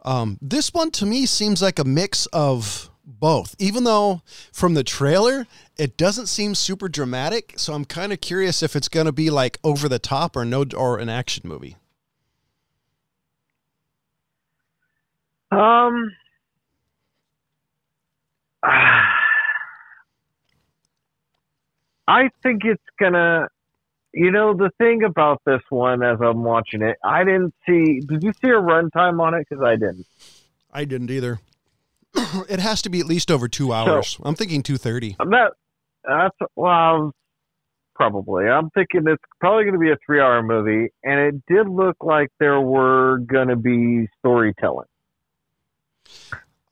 [0.04, 4.22] Um, this one to me seems like a mix of both, even though
[4.54, 7.54] from the trailer it doesn't seem super dramatic.
[7.58, 10.46] So I'm kind of curious if it's going to be like over the top or
[10.46, 11.78] no or an action movie.
[15.52, 16.12] Um,
[22.08, 23.48] I think it's gonna.
[24.14, 28.00] You know, the thing about this one, as I'm watching it, I didn't see.
[28.00, 29.46] Did you see a runtime on it?
[29.48, 30.06] Because I didn't.
[30.72, 31.40] I didn't either.
[32.50, 34.18] it has to be at least over two hours.
[34.24, 35.16] I'm thinking two thirty.
[35.20, 35.52] I'm not.
[36.04, 37.14] That's well,
[37.94, 38.48] probably.
[38.48, 42.30] I'm thinking it's probably going to be a three-hour movie, and it did look like
[42.40, 44.88] there were going to be storytelling.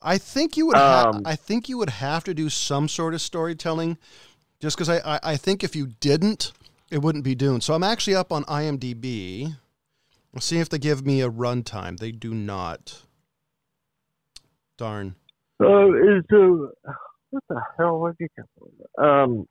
[0.01, 0.77] I think you would.
[0.77, 3.97] Ha- Um, I think you would have to do some sort of storytelling
[4.59, 6.51] just because I, I I think if you didn't,
[6.91, 7.61] it wouldn't be Dune.
[7.61, 9.55] So I'm actually up on IMDb.
[10.33, 11.97] Let's see if they give me a runtime.
[11.97, 13.01] They do not.
[14.77, 15.15] Darn.
[15.59, 16.71] So is the
[17.29, 18.29] what the hell was you
[19.03, 19.47] um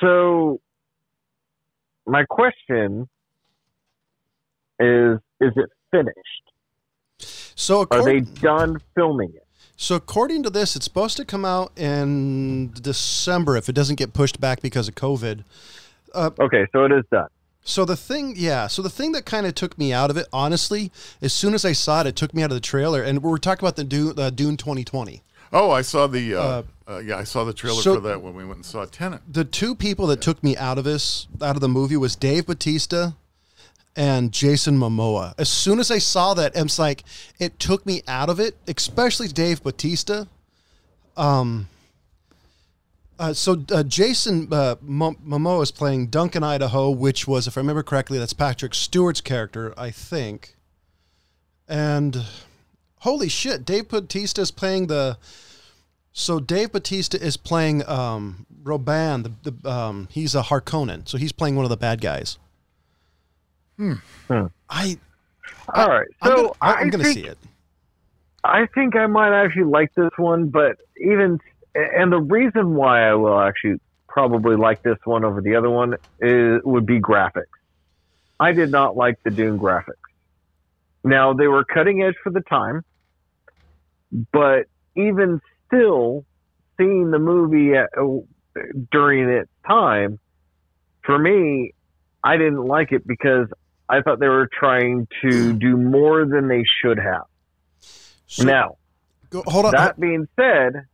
[0.00, 0.60] so
[2.06, 3.08] my question
[4.80, 6.16] is is it finished?
[7.54, 9.46] So Are they done filming it?
[9.76, 14.12] so according to this, it's supposed to come out in December if it doesn't get
[14.12, 15.44] pushed back because of COVID.
[16.14, 17.28] Okay, so it is done.
[17.62, 18.66] So the thing, yeah.
[18.66, 20.90] So the thing that kind of took me out of it, honestly,
[21.20, 23.02] as soon as I saw it, it took me out of the trailer.
[23.02, 25.22] And we're talking about the Dune, uh, Dune 2020.
[25.52, 28.34] Oh, I saw the uh, uh, yeah, I saw the trailer so- for that when
[28.34, 29.20] we went and saw Tenet.
[29.30, 32.46] The two people that took me out of this, out of the movie, was Dave
[32.46, 33.14] Bautista
[33.96, 35.34] and Jason Momoa.
[35.38, 37.04] As soon as I saw that, it's like
[37.38, 40.28] it took me out of it, especially Dave Bautista.
[41.16, 41.68] Um.
[43.18, 47.60] Uh, so uh, Jason uh, Mo- Momoa is playing Duncan Idaho, which was, if I
[47.60, 50.54] remember correctly, that's Patrick Stewart's character, I think.
[51.66, 52.24] And
[53.00, 55.18] holy shit, Dave Bautista is playing the.
[56.12, 59.34] So Dave Bautista is playing um, Rabban.
[59.42, 62.38] The, the um, he's a Harkonnen, so he's playing one of the bad guys.
[63.76, 63.94] Hmm.
[64.28, 64.46] hmm.
[64.70, 64.98] I
[65.74, 67.38] All right, I'm so gonna, I- I I'm gonna think, see it.
[68.44, 71.38] I think I might actually like this one, but even
[71.74, 75.94] and the reason why I will actually probably like this one over the other one
[76.20, 77.44] is would be graphics.
[78.40, 79.94] I did not like the Dune graphics.
[81.04, 82.84] Now they were cutting edge for the time,
[84.32, 86.24] but even still,
[86.76, 87.90] seeing the movie at,
[88.90, 90.18] during its time,
[91.04, 91.74] for me,
[92.22, 93.48] I didn't like it because
[93.88, 97.24] I thought they were trying to do more than they should have.
[98.26, 98.76] So, now,
[99.30, 99.72] go, hold on.
[99.72, 100.84] that being said,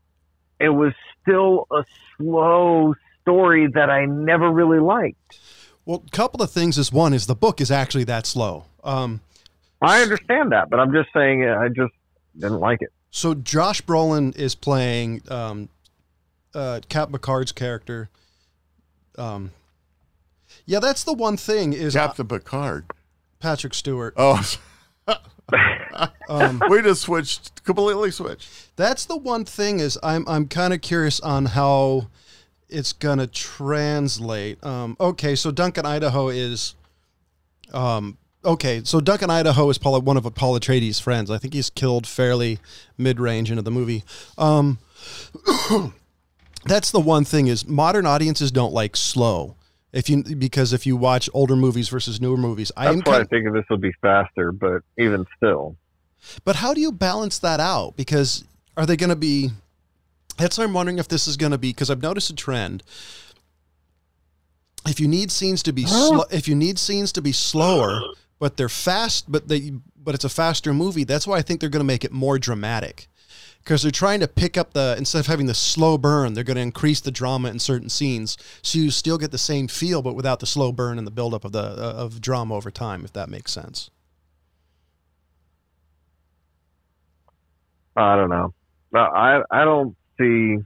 [0.61, 1.85] it was still a
[2.17, 5.39] slow story that I never really liked.
[5.85, 8.65] Well, a couple of things is one is the book is actually that slow.
[8.83, 9.21] Um,
[9.83, 11.93] I understand that, but I'm just saying I just
[12.39, 12.91] didn't like it.
[13.11, 15.69] so Josh Brolin is playing um,
[16.55, 18.09] uh, Cap Picard's character.
[19.19, 19.53] Um,
[20.67, 22.87] yeah, that's the one thing is Captain Picard.
[23.41, 24.15] Patrick Stewart.
[24.17, 24.43] Oh,
[26.29, 28.49] Um, we just switched, completely switched.
[28.77, 32.09] that's the one thing is I'm I'm kind of curious on how
[32.69, 34.65] it's gonna translate.
[34.65, 36.75] Um, okay, so Duncan Idaho is,
[37.73, 41.31] um, okay, so Duncan Idaho is Paul, one of Paul Atreides' friends.
[41.31, 42.59] I think he's killed fairly
[42.97, 44.03] mid range into the movie.
[44.39, 44.79] Um,
[46.65, 49.57] that's the one thing is modern audiences don't like slow.
[49.95, 53.21] If you because if you watch older movies versus newer movies, I am That's why
[53.21, 55.77] I think this will be faster, but even still.
[56.45, 57.97] But how do you balance that out?
[57.97, 58.45] Because
[58.77, 59.51] are they going to be?
[60.37, 62.83] That's why I'm wondering if this is going to be because I've noticed a trend.
[64.85, 68.01] If you need scenes to be sl- if you need scenes to be slower,
[68.41, 71.05] but they're fast, but they but it's a faster movie.
[71.05, 73.07] That's why I think they're going to make it more dramatic.
[73.65, 76.57] Because they're trying to pick up the instead of having the slow burn, they're going
[76.57, 80.15] to increase the drama in certain scenes, so you still get the same feel, but
[80.15, 83.07] without the slow burn and the buildup of the uh, of drama over time.
[83.07, 83.91] If that makes sense.
[87.97, 88.53] I don't know.
[88.93, 90.59] No, I I don't see.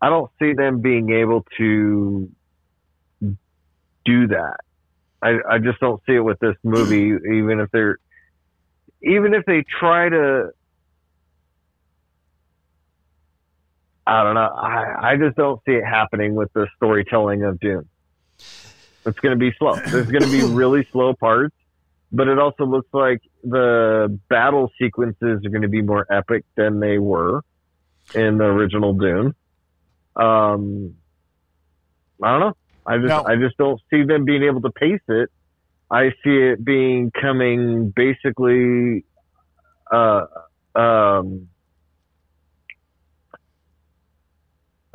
[0.00, 2.30] I don't see them being able to
[4.04, 4.58] do that.
[5.20, 7.18] I I just don't see it with this movie.
[7.34, 7.98] Even if they're,
[9.02, 10.52] even if they try to.
[14.08, 14.40] I don't know.
[14.40, 17.86] I, I just don't see it happening with the storytelling of Dune.
[18.38, 19.74] It's going to be slow.
[19.76, 21.54] There's going to be really slow parts,
[22.10, 26.80] but it also looks like the battle sequences are going to be more epic than
[26.80, 27.42] they were
[28.14, 29.34] in the original Dune.
[30.16, 30.94] Um,
[32.22, 32.56] I don't know.
[32.86, 35.30] I just Now- I just don't see them being able to pace it.
[35.90, 39.04] I see it being coming basically
[39.90, 40.26] uh
[40.74, 41.48] um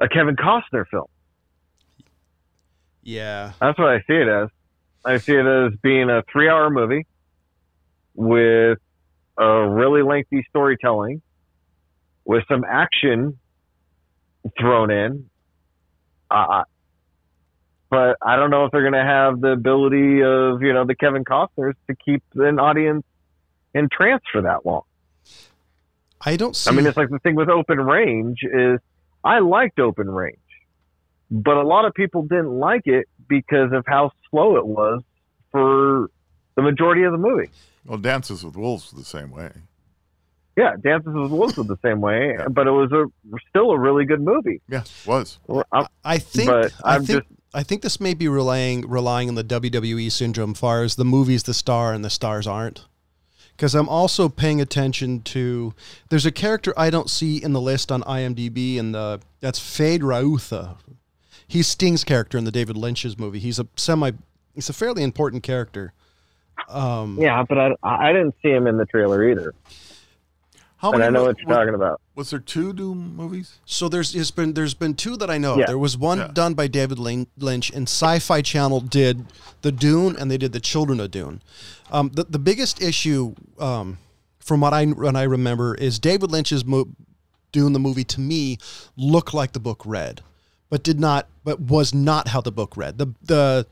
[0.04, 1.06] a Kevin Costner film.
[3.04, 3.54] Yeah.
[3.60, 4.50] That's what I see it as.
[5.06, 7.08] I see it as being a three hour movie
[8.14, 8.80] with
[9.38, 11.22] a really lengthy storytelling
[12.26, 13.40] with some action
[14.60, 15.30] thrown in.
[16.30, 16.64] Uh,
[17.90, 20.96] but I don't know if they're going to have the ability of, you know, the
[20.96, 23.04] Kevin Costners to keep an audience
[23.74, 24.84] in trance for that long.
[26.20, 26.70] I don't see.
[26.70, 28.80] I mean, it's like the thing with Open Range is
[29.24, 30.38] I liked Open Range,
[31.32, 35.02] but a lot of people didn't like it because of how slow it was
[35.52, 36.10] for
[36.56, 37.50] the majority of the movie.
[37.86, 39.52] Well, Dances with Wolves was the same way.
[40.56, 43.06] Yeah, Dances with Wolves was the same way, but it was a
[43.50, 44.62] still a really good movie.
[44.70, 45.40] Yeah, was.
[45.48, 48.88] Well, I'm- I think But I I'm think just- I think this may be relying
[48.90, 52.86] relying on the WWE syndrome, far as the movie's the star and the stars aren't.
[53.56, 55.74] Because I'm also paying attention to
[56.10, 60.78] there's a character I don't see in the list on IMDb, and the that's Feyd-Rautha.
[61.48, 63.40] He's Sting's character in the David Lynch's movie.
[63.40, 64.12] He's a semi,
[64.56, 65.94] he's a fairly important character.
[66.70, 69.54] Um, yeah, but I, I didn't see him in the trailer either,
[70.84, 72.02] How and I know wa- what you're wa- talking about.
[72.16, 73.54] Was there two Dune movies?
[73.66, 75.54] So there's has been there's been two that I know.
[75.54, 75.60] of.
[75.60, 75.66] Yeah.
[75.68, 76.28] There was one Yeah.
[76.34, 79.26] done by David Lynch, and Sci-Fi Channel did
[79.62, 81.42] the Dune, and they did the Children of Dune.
[81.90, 83.98] Um, the the biggest issue, um,
[84.40, 86.90] from what I when I remember, is David Lynch's mo-
[87.54, 88.58] Dune the movie to me
[88.98, 90.20] looked like the book read,
[90.70, 92.98] but did not, but was not how the book read.
[92.98, 93.66] The the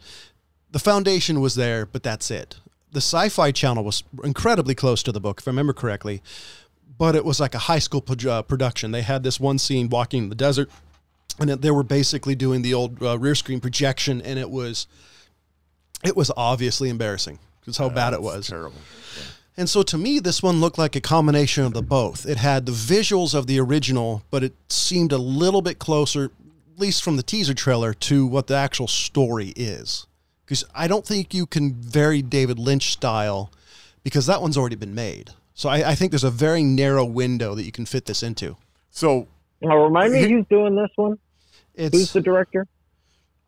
[0.72, 2.56] the foundation was there, but that's it.
[2.94, 6.22] The Sci-Fi Channel was incredibly close to the book, if I remember correctly
[7.02, 8.92] but it was like a high school pro- uh, production.
[8.92, 10.70] They had this one scene walking in the desert,
[11.40, 14.86] and it, they were basically doing the old uh, rear screen projection, and it was
[16.04, 18.50] it was obviously embarrassing because how bad it was.
[18.50, 18.78] Terrible.
[19.58, 22.28] And so to me, this one looked like a combination of the both.
[22.28, 26.80] It had the visuals of the original, but it seemed a little bit closer, at
[26.80, 30.06] least from the teaser trailer, to what the actual story is.
[30.46, 33.52] Because I don't think you can vary David Lynch style
[34.04, 35.32] because that one's already been made.
[35.62, 38.58] So I, I think there's a very narrow window that you can fit this into.
[38.90, 39.28] So
[39.62, 41.20] Now, remind me who's doing this one?
[41.78, 42.66] Who's the director?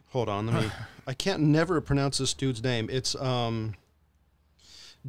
[0.09, 0.69] hold on, let me.
[1.07, 2.87] I can't never pronounce this dude's name.
[2.91, 3.73] It's um,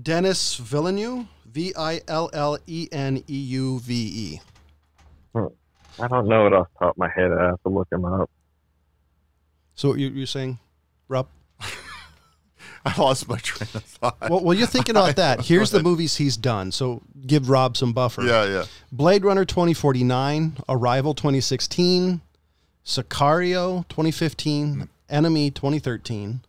[0.02, 4.40] Denis Villeneuve, V I L L E N E U V E.
[5.34, 7.30] I don't know it off the top of my head.
[7.32, 8.30] I have to look him up.
[9.74, 10.58] So what you, you're saying,
[11.08, 11.28] Rob?
[12.96, 14.18] I lost my train of thought.
[14.28, 15.40] Well, well, you're thinking about that.
[15.46, 16.70] Here's the movies he's done.
[16.72, 18.22] So give Rob some buffer.
[18.22, 18.64] yeah, yeah.
[18.92, 22.20] Blade Runner 2049, Arrival 2016,
[22.84, 26.40] Sicario 2015, Enemy 2013,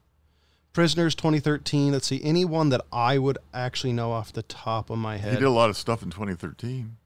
[0.74, 1.94] Prisoners 2013.
[1.94, 5.34] Let's see, any one that I would actually know off the top of my head.
[5.34, 6.98] He did a lot of stuff in 2013,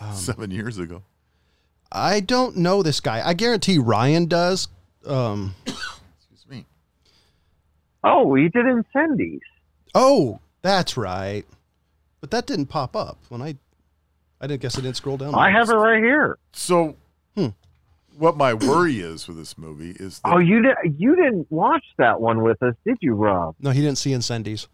[0.00, 1.02] Um, seven years ago.
[1.90, 3.26] I don't know this guy.
[3.26, 4.68] I guarantee Ryan does.
[5.06, 5.54] Um.
[8.10, 9.40] Oh, he did Incendies.
[9.94, 11.44] oh, that's right.
[12.20, 13.56] But that didn't pop up when I.
[14.40, 15.34] I didn't guess I didn't scroll down.
[15.34, 16.38] I have it right here.
[16.52, 16.94] So,
[17.36, 17.48] Hmm.
[18.16, 20.76] what my worry is with this movie is that Oh, you did.
[20.98, 23.56] You didn't watch that one with us, did you, Rob?
[23.60, 24.66] No, he didn't see Incendies.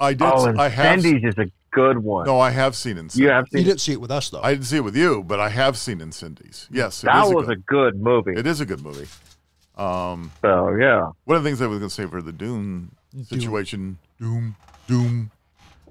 [0.00, 0.22] I did.
[0.22, 0.98] Oh, I have.
[1.00, 2.26] Incendies is a good one.
[2.26, 3.16] No, I have seen Incendies.
[3.18, 4.40] you have You didn't see it with us though.
[4.42, 6.66] I didn't see it with you, but I have seen Incendies.
[6.70, 8.34] Yes, it that is was a a good, good movie.
[8.36, 9.06] It is a good movie.
[9.78, 11.10] Um, So yeah.
[11.24, 12.92] one of the things I was going to say for the Doom
[13.24, 15.30] situation, Doom, Doom,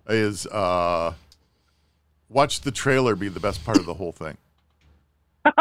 [0.10, 1.14] is uh,
[2.30, 4.38] watch the trailer be the best part of the whole thing.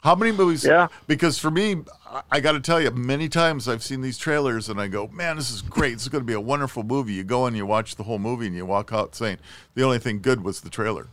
[0.00, 0.64] How many movies?
[0.64, 0.88] Yeah.
[1.06, 4.68] Because for me, I, I got to tell you, many times I've seen these trailers
[4.68, 5.94] and I go, man, this is great.
[5.94, 7.12] This is going to be a wonderful movie.
[7.14, 9.38] You go and you watch the whole movie and you walk out saying,
[9.74, 11.08] the only thing good was the trailer.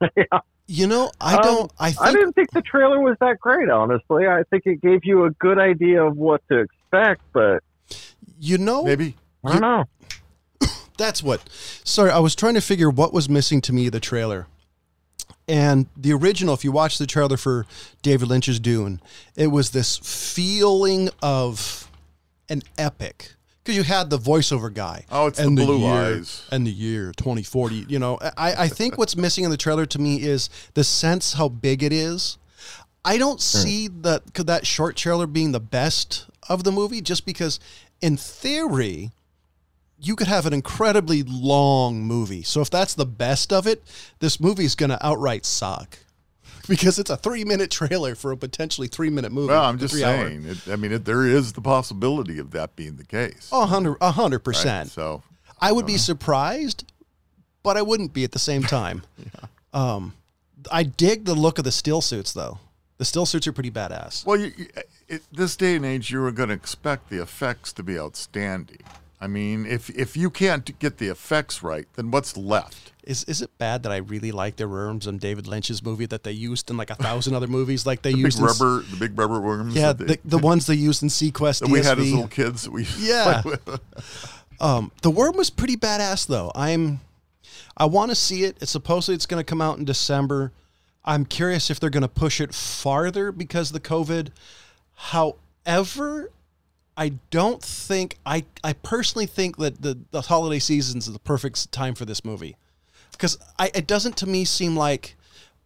[0.66, 1.72] you know, I Um, don't.
[1.78, 3.68] I think I didn't think the trailer was that great.
[3.68, 7.62] Honestly, I think it gave you a good idea of what to expect, but
[8.38, 8.84] you know.
[8.84, 9.16] Maybe.
[9.44, 9.84] I don't know.
[10.98, 11.48] That's what.
[11.84, 14.46] Sorry, I was trying to figure what was missing to me the trailer.
[15.48, 17.66] And the original, if you watch the trailer for
[18.00, 19.00] David Lynch's Dune,
[19.36, 21.90] it was this feeling of
[22.48, 23.34] an epic.
[23.62, 25.04] Because you had the voiceover guy.
[25.10, 26.48] Oh, it's and the blue year, eyes.
[26.50, 27.86] And the year 2040.
[27.88, 31.34] You know, I, I think what's missing in the trailer to me is the sense
[31.34, 32.38] how big it is.
[33.04, 37.26] I don't see that could that short trailer being the best of the movie just
[37.26, 37.58] because
[38.00, 39.10] in theory
[39.98, 42.42] you could have an incredibly long movie.
[42.42, 43.82] So if that's the best of it,
[44.18, 45.98] this movie is going to outright suck
[46.68, 49.48] because it's a 3-minute trailer for a potentially 3-minute movie.
[49.48, 50.44] Well, I'm just saying.
[50.46, 53.48] It, I mean, it, there is the possibility of that being the case.
[53.52, 54.88] Oh, 100 a 100%.
[54.88, 55.22] So,
[55.60, 56.84] I would be surprised,
[57.62, 59.02] but I wouldn't be at the same time.
[59.18, 59.46] yeah.
[59.72, 60.14] Um,
[60.70, 62.58] I dig the look of the still suits, though.
[62.98, 64.24] The still suits are pretty badass.
[64.24, 64.66] well, you, you,
[65.08, 68.78] it, this day and age, you were going to expect the effects to be outstanding.
[69.20, 72.91] I mean, if if you can't get the effects right, then what's left?
[73.04, 76.22] Is is it bad that I really like the worms in David Lynch's movie that
[76.22, 78.82] they used in like a thousand other movies, like they The big used in, rubber,
[78.82, 79.74] the big rubber worms.
[79.74, 82.62] yeah, that the, the ones they used in Sequest that we had as little kids.
[82.62, 83.42] That we Yeah.
[84.60, 86.52] Um, the worm was pretty badass though.
[86.54, 87.00] I'm
[87.76, 88.56] I want to see it.
[88.60, 90.52] It's supposedly it's going to come out in December.
[91.04, 94.28] I'm curious if they're going to push it farther because of the COVID.
[94.94, 96.30] However,
[96.96, 101.72] I don't think I I personally think that the the holiday season is the perfect
[101.72, 102.56] time for this movie.
[103.12, 103.38] Because
[103.74, 105.16] it doesn't to me seem like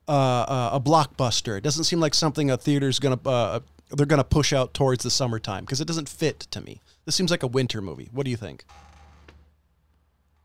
[0.09, 1.57] uh, uh, a blockbuster.
[1.57, 5.11] It doesn't seem like something a theater's gonna uh, they're gonna push out towards the
[5.11, 6.80] summertime because it doesn't fit to me.
[7.05, 8.09] This seems like a winter movie.
[8.12, 8.64] What do you think?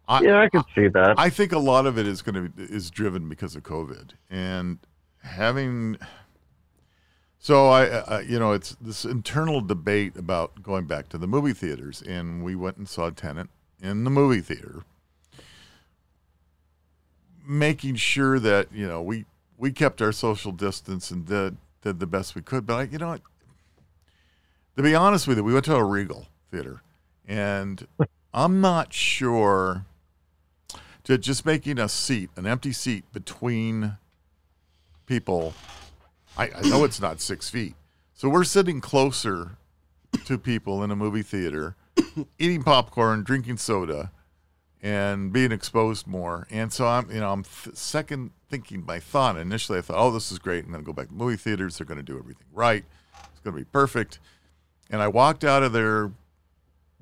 [0.07, 1.15] I, Yeah, I could see that.
[1.17, 4.79] I think a lot of it is going to is driven because of COVID and
[5.23, 5.97] having.
[7.39, 11.53] So I, uh, you know, it's this internal debate about going back to the movie
[11.53, 13.47] theaters, and we went and saw Tenet
[13.81, 14.83] in the movie theater,
[17.45, 19.25] making sure that you know we
[19.57, 22.65] we kept our social distance and did did the best we could.
[22.65, 23.17] But I, you know,
[24.75, 26.81] to be honest with you, we went to a Regal theater,
[27.27, 27.87] and
[28.33, 29.85] I'm not sure
[31.03, 33.97] to just making a seat, an empty seat between
[35.05, 35.53] people.
[36.37, 37.75] I, I know it's not six feet.
[38.13, 39.57] So we're sitting closer
[40.25, 41.75] to people in a movie theater,
[42.39, 44.11] eating popcorn, drinking soda,
[44.81, 46.47] and being exposed more.
[46.49, 49.37] And so I'm, you know, I'm th- second thinking my thought.
[49.37, 50.65] Initially, I thought, oh, this is great.
[50.65, 51.77] I'm going to go back to movie theaters.
[51.77, 52.83] They're going to do everything right.
[53.31, 54.19] It's going to be perfect.
[54.89, 56.11] And I walked out of there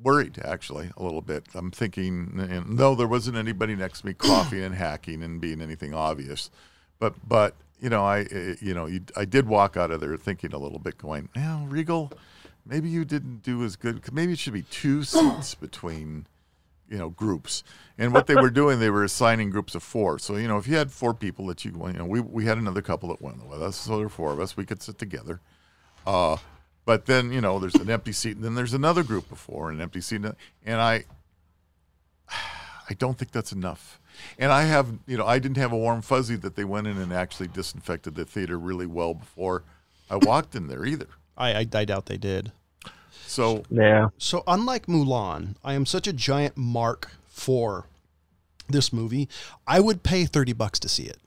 [0.02, 1.46] worried actually a little bit.
[1.54, 5.62] I'm thinking, and no, there wasn't anybody next to me coughing and hacking and being
[5.62, 6.50] anything obvious,
[7.00, 10.54] but but you know, I eh, you know, I did walk out of there thinking
[10.54, 12.12] a little bit, going, "Well, Regal,
[12.66, 14.02] maybe you didn't do as good.
[14.14, 16.28] Maybe it should be two seats between."
[16.90, 17.64] You know, groups,
[17.98, 20.18] and what they were doing, they were assigning groups of four.
[20.18, 22.58] So you know, if you had four people that you, you know, we we had
[22.58, 24.58] another couple that went with us, so there were four of us.
[24.58, 25.40] We could sit together.
[26.08, 26.38] Uh,
[26.86, 29.70] but then you know, there's an empty seat, and then there's another group of four,
[29.70, 30.22] an empty seat,
[30.66, 31.06] and I,
[32.90, 34.00] I don't think that's enough.
[34.38, 36.98] And I have, you know, I didn't have a warm fuzzy that they went in
[36.98, 39.64] and actually disinfected the theater really well before
[40.10, 41.08] I walked in there either.
[41.38, 42.52] I, I, I doubt they did.
[43.30, 44.10] So yeah.
[44.18, 47.86] So unlike Mulan, I am such a giant mark for
[48.68, 49.30] this movie.
[49.68, 51.18] I would pay thirty bucks to see it.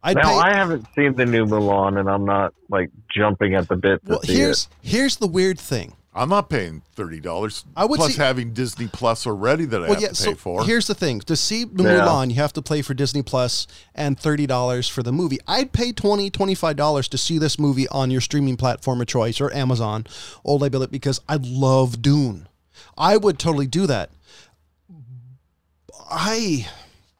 [0.00, 3.66] I'd Now pay, I haven't seen the new Mulan, and I'm not like jumping at
[3.66, 4.88] the bit to well, here's it.
[4.88, 5.94] here's the weird thing.
[6.18, 7.64] I'm not paying thirty dollars.
[7.76, 10.08] I would plus see- having Disney Plus already that I have yeah.
[10.08, 10.64] to pay So for.
[10.64, 12.00] here's the thing: to see the Yeah.
[12.00, 15.38] Mulan, you have to pay for Disney Plus and thirty dollars for the movie.
[15.46, 16.30] I'd pay 20
[16.74, 20.06] dollars to see this movie on your streaming platform of choice or Amazon,
[20.44, 22.48] Old I Bill it because I love Dune.
[22.96, 24.10] I would totally do that.
[26.10, 26.68] I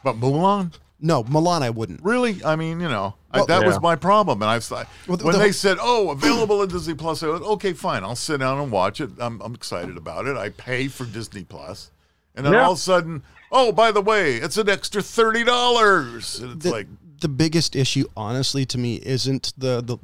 [0.03, 2.03] but Mulan, no Mulan, I wouldn't.
[2.03, 2.43] really?
[2.45, 4.43] I mean, you know, I, Well, that was my problem.
[4.43, 7.23] And I was like, Well, the- when the- they said, "Oh, available in Disney Plus,"
[7.23, 8.03] I went, "Okay, fine.
[8.05, 9.11] I'll sit down and watch it.
[9.19, 10.37] I'm, I'm excited about it.
[10.37, 11.59] I pay for Disney Plus.
[11.59, 11.91] Plus,
[12.35, 12.65] and then Yeah.
[12.65, 13.23] all of a sudden,
[13.53, 16.39] oh, by the way, it's an extra thirty dollars.
[16.41, 16.87] And it's the, like,
[17.21, 19.99] the biggest issue honestly to me isn't the the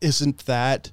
[0.00, 0.90] isn't that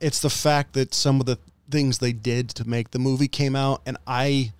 [0.00, 1.38] it's the fact that some of the
[1.70, 4.52] things they did to make the movie came out and i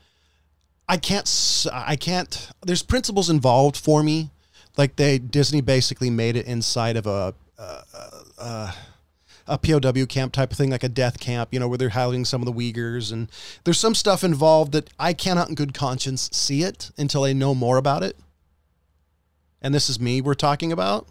[0.91, 4.30] i can't i can't there's principles involved for me
[4.76, 7.82] like they disney basically made it inside of a uh,
[8.38, 8.72] uh,
[9.51, 12.24] a POW camp type of thing, like a death camp, you know, where they're housing
[12.24, 13.12] some of the Uyghurs.
[13.12, 13.28] And
[13.64, 17.55] there's some stuff involved that I cannot, in good conscience, see it until I know
[17.55, 18.16] more about it.
[19.61, 21.07] And this is me we're talking about.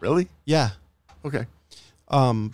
[0.00, 0.28] really?
[0.44, 0.70] Yeah.
[1.24, 1.46] Okay.
[2.08, 2.52] Um,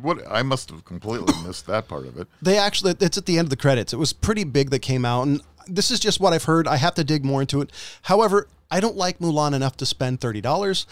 [0.00, 0.22] What?
[0.30, 2.28] I must have completely missed that part of it.
[2.42, 3.92] they actually, it's at the end of the credits.
[3.92, 5.26] It was pretty big that came out.
[5.26, 6.66] And this is just what I've heard.
[6.66, 7.70] I have to dig more into it.
[8.02, 10.86] However, I don't like Mulan enough to spend $30.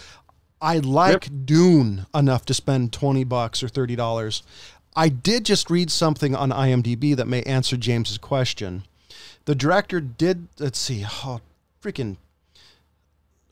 [0.60, 4.42] I like Dune enough to spend 20 bucks or $30.
[4.94, 8.84] I did just read something on IMDb that may answer James's question.
[9.44, 11.40] The director did, let's see, oh,
[11.82, 12.16] freaking,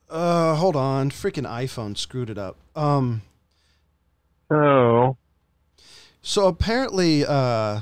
[0.09, 2.57] uh, hold on, freaking iPhone screwed it up.
[2.75, 3.23] Um,
[4.51, 5.17] Oh,
[6.27, 7.81] So apparently, uh,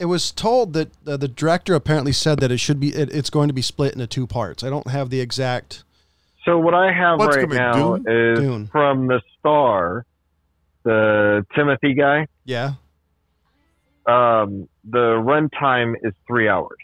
[0.00, 3.30] it was told that uh, the director apparently said that it should be it, it's
[3.30, 4.64] going to be split into two parts.
[4.64, 5.84] I don't have the exact.
[6.44, 8.04] so what I have What's right now Dune?
[8.08, 8.66] is Dune.
[8.66, 10.04] from the Star,
[10.82, 12.26] the Timothy guy.
[12.44, 12.72] Yeah.
[14.06, 16.78] Um, the runtime is three hours.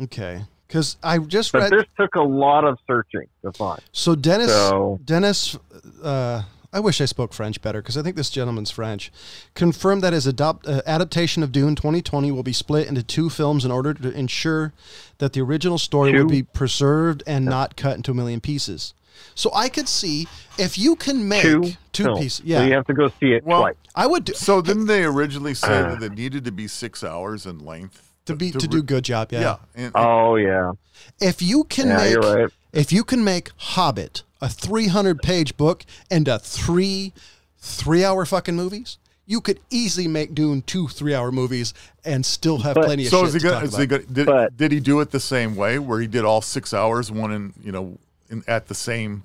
[0.00, 0.44] Okay.
[0.70, 1.72] Because I just But read.
[1.72, 3.80] this took a lot of searching to find.
[3.90, 5.58] So Denis, So- Denis,
[6.00, 6.42] uh,
[6.72, 9.10] I wish I spoke French better because I think this gentleman's French.
[9.56, 13.64] Confirmed that his adopt, uh, adaptation of Dune 2020 will be split into two films
[13.64, 14.72] in order to ensure
[15.18, 16.18] that the original story Two?
[16.18, 18.94] would be preserved and not cut into a million pieces.
[19.34, 22.20] So I could see if you can make Two, two films.
[22.20, 22.38] pieces.
[22.38, 23.74] So Yeah, you have to go see it Well, twice.
[23.96, 25.96] I would do So didn't they originally say Uh.
[25.96, 29.04] that it needed to be six hours in length to be to, re- do good
[29.04, 29.32] job.
[29.32, 29.40] Yeah.
[29.40, 29.56] Yeah.
[29.74, 30.72] and- Oh yeah,
[31.20, 32.52] If you can yeah, make you're right.
[32.72, 37.12] if you can make Hobbit a 300 page book into three
[37.58, 41.72] three hour fucking movies, You could easily make Dune two three-hour movies
[42.04, 43.54] and still have But- plenty of So shit is he to gonna?
[43.56, 43.88] talk Is he about.
[44.00, 46.74] gonna did, But- did he do it the same way, where he did all six
[46.74, 47.98] hours, one in you know,
[48.28, 49.22] in, at the same,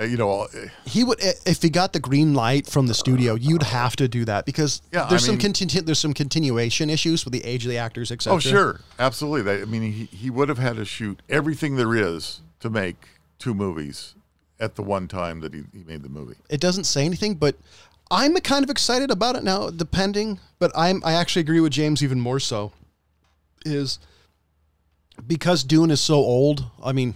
[0.00, 0.48] Uh, you know, uh,
[0.86, 3.34] He would if he got the green light from the studio.
[3.34, 6.88] You'd have to do that because Yeah, there's I some mean- continu- there's some continuation
[6.90, 8.36] issues with the age of the actors, etc.
[8.36, 9.60] Oh, sure, absolutely.
[9.62, 12.96] I mean, he, he would have had to shoot everything there is to make
[13.38, 14.14] two movies
[14.60, 16.36] at the one time that he, he made the movie.
[16.48, 17.56] It doesn't say anything, but
[18.10, 19.70] I'm kind of excited about it now.
[19.70, 22.72] Depending, but I'm I actually agree with James even more so.
[23.64, 23.98] Is
[25.26, 26.64] because Dune is so old.
[26.82, 27.14] I mean,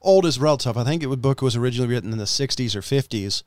[0.00, 0.76] old is relative.
[0.76, 3.42] I think it would book was originally written in the 60s or 50s,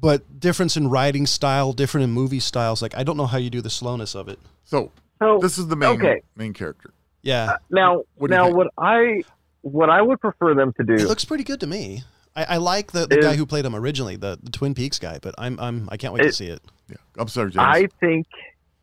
[0.00, 2.82] but difference in writing style, different in movie styles.
[2.82, 4.38] Like I don't know how you do the slowness of it.
[4.64, 6.22] So So this is the main okay.
[6.36, 6.90] main character.
[7.22, 9.22] Yeah, uh, now, What now what I
[9.62, 12.04] what I would prefer them to do it looks pretty good to me.
[12.36, 14.98] I, I like the, the Is- guy who played him originally, the, the Twin Peaks
[14.98, 16.62] guy, but I'm I'm I can't wait to see it.
[16.88, 17.64] Yeah, I'm sorry, James.
[17.66, 18.26] I think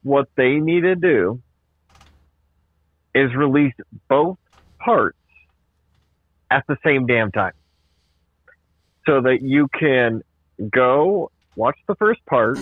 [0.01, 1.41] what they need to do
[3.15, 3.73] is release
[4.09, 4.37] both
[4.79, 5.17] parts
[6.53, 7.53] at the same damn time.
[9.05, 10.21] So that you can
[10.71, 12.57] go watch the first part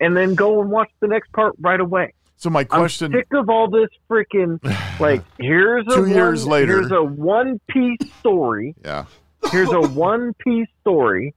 [0.00, 2.14] and then go and watch the next part right away.
[2.36, 4.58] so my I'm question, sick of all this freaking
[5.00, 6.72] like here's a Two years one- later.
[6.80, 9.04] here's a one piece story yeah,
[9.50, 9.80] here's a
[10.10, 11.34] one piece story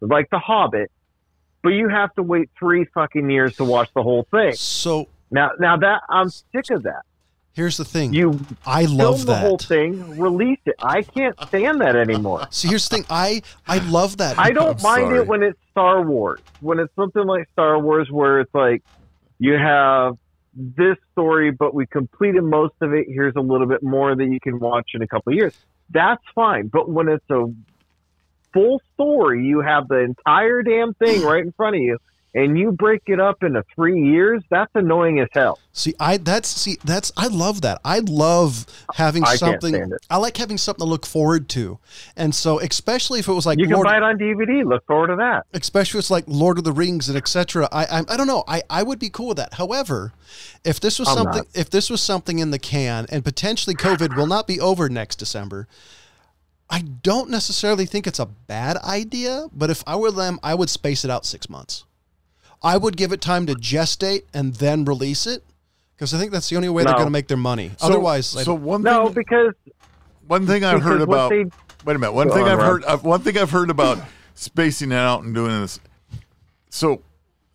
[0.00, 0.90] like the hobbit
[1.62, 5.50] but you have to wait three fucking years to watch the whole thing So now
[5.58, 7.02] now that i'm sick of that
[7.54, 8.12] here's the thing.
[8.14, 9.40] you I film love the that.
[9.42, 13.06] whole thing release it i can't stand that anymore So here's the thing.
[13.10, 14.38] I I love that.
[14.38, 15.18] i don't I'm mind sorry.
[15.18, 18.82] it when it's star wars when it's something like star wars where it's like
[19.38, 20.16] you have
[20.54, 24.40] this story but we completed most of it here's a little bit more that you
[24.40, 25.54] can watch in a couple of years
[25.90, 27.46] that's fine but when it's a
[28.52, 31.98] full story you have the entire damn thing right in front of you
[32.34, 36.48] and you break it up into three years that's annoying as hell See, I that's
[36.48, 37.80] see that's I love that.
[37.84, 39.72] I love having I can't something.
[39.74, 40.04] stand it.
[40.10, 41.78] I like having something to look forward to,
[42.16, 44.84] and so especially if it was like you can Lord, buy it on dvd look
[44.86, 47.68] forward to that especially if it's like Lord of the Rings and etc.
[47.70, 48.42] I, I I don't know.
[48.48, 49.54] I I would be cool with that.
[49.54, 50.12] However,
[50.64, 51.46] if this was I'm something, not.
[51.54, 55.16] if this was something in the can, and potentially COVID will not be over next
[55.16, 55.68] December.
[56.68, 60.70] I don't necessarily think it's a bad idea, but if I were them, I would
[60.70, 61.84] space it out six months.
[62.62, 65.42] I would give it time to gestate and then release it
[65.96, 67.72] because I think that's the only way they're going to make their money.
[67.78, 69.54] So- Otherwise, so don't- one no because
[70.26, 71.30] one thing I've heard about.
[71.30, 71.44] they-
[71.84, 72.12] Wait a minute.
[72.12, 72.66] One thing on, I've Rob.
[72.66, 72.84] heard.
[72.84, 73.98] Uh, one thing I've heard about
[74.34, 75.80] spacing it out and doing this.
[76.68, 77.00] So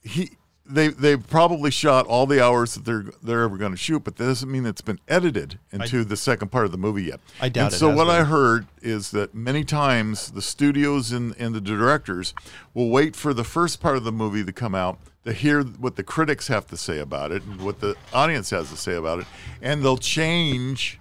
[0.03, 0.31] he
[0.67, 4.15] they they probably shot all the hours that they're they're ever going to shoot, but
[4.17, 7.19] that doesn't mean it's been edited into the second part of the movie yet.
[7.39, 11.35] I doubt and it So what I heard is that many times the studios and
[11.37, 12.33] and the directors
[12.73, 15.95] will wait for the first part of the movie to come out to hear what
[15.95, 19.19] the critics have to say about it and what the audience has to say about
[19.19, 19.25] it,
[19.61, 20.99] and they'll change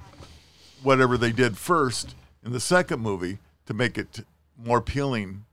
[0.83, 4.25] whatever they did first in the second movie to make it
[4.63, 5.45] more appealing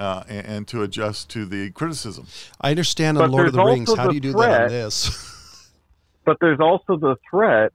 [0.00, 2.26] uh, and, and to adjust to the criticism.
[2.60, 3.88] I understand on But Lord of the Rings.
[3.88, 5.70] also How do you do that on this?
[6.24, 7.72] but there's also the threat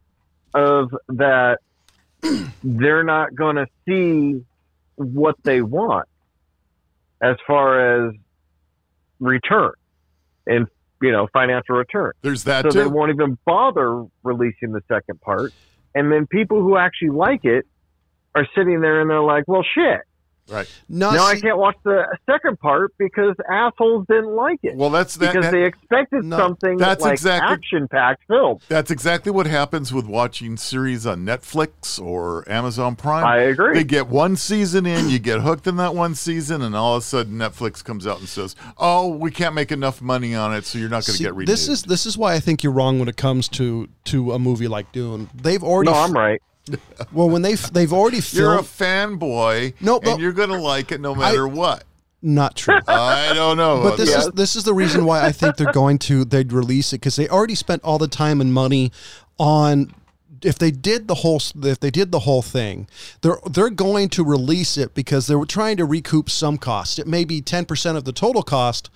[0.53, 1.59] of that
[2.63, 4.43] they're not going to see
[4.95, 6.07] what they want
[7.21, 8.15] as far as
[9.19, 9.73] return
[10.47, 10.67] and
[11.01, 15.53] you know financial return There's that so they won't even bother releasing the second part
[15.93, 17.65] and then people who actually like it
[18.33, 20.01] are sitting there and they're like well shit
[20.47, 20.71] Right.
[20.87, 25.15] No, now I can't watch the second part because assholes didn't like it Well, that's
[25.15, 25.33] that.
[25.33, 28.59] because that- they expected No, something that's like exactly- action-packed film.
[28.69, 33.25] that's exactly what happens with watching series on Netflix or Amazon Prime.
[33.25, 33.73] I agree.
[33.73, 37.01] They get one season in, you get hooked in that one season, and all of
[37.01, 40.65] a sudden Netflix comes out and says, "Oh, we can't make enough money on it,
[40.65, 42.71] so you're not going to get renewed." this is this is why I think you're
[42.73, 45.29] wrong when it comes to to a movie like Dune.
[45.33, 46.39] They've already No, I'm right.
[47.11, 50.59] well when they've they've already filmed, you're a fanboy, No, and but- you're going to
[50.59, 51.83] like it no matter what.
[52.21, 52.79] not true.
[52.87, 53.83] I don't know.
[53.83, 56.91] But this is this is the reason why I think they're going to they'd release
[56.93, 58.91] it because they already spent all the time and money
[59.37, 59.93] on.
[60.41, 62.87] If they did the whole if they did the whole thing,
[63.21, 66.99] they're they're going to release it because they were trying to recoup some cost.
[66.99, 68.91] It may be ten percent of the total cost,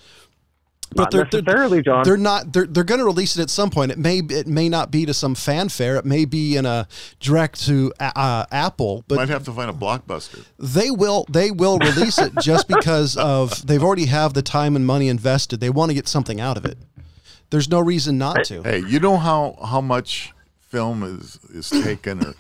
[0.96, 2.04] but Not they're, they're necessarily, John.
[2.04, 3.92] they're not they're, they're going to release it at some point.
[3.92, 5.98] It may it may not be to some fanfare.
[5.98, 6.88] It may be in a
[7.20, 10.44] direct to uh, Apple, but Might have to find a blockbuster.
[10.58, 14.86] they will they will release it just because of they've already have the time and
[14.86, 15.60] money invested.
[15.60, 16.78] They want to get something out of it.
[17.52, 18.64] There's no reason not to.
[18.64, 22.34] Hey, you know how how much film is is taken, or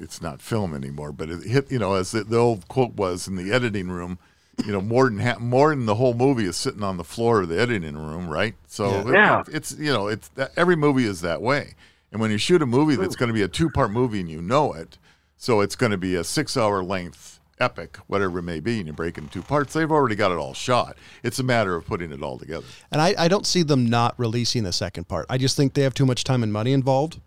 [0.00, 1.70] it's not film anymore, but it hit.
[1.72, 4.18] You know, as the, the old quote was in the editing room,
[4.64, 7.42] you know more than ha- more than the whole movie is sitting on the floor
[7.42, 8.54] of the editing room, right?
[8.66, 9.00] So Yeah.
[9.00, 9.42] it- Yeah.
[9.52, 11.74] it's you know it's that, every movie is that way.
[12.10, 14.30] And when you shoot a movie that's going to be a two part movie and
[14.30, 14.96] you know it,
[15.36, 18.86] so it's going to be a six hour length epic, whatever it may be, and
[18.86, 19.72] you break it in two parts.
[19.74, 20.96] They've already got it all shot.
[21.22, 22.64] It's a matter of putting it all together.
[22.92, 25.26] And I, I don't see them not releasing the second part.
[25.28, 27.20] I just think they have too much time and money involved.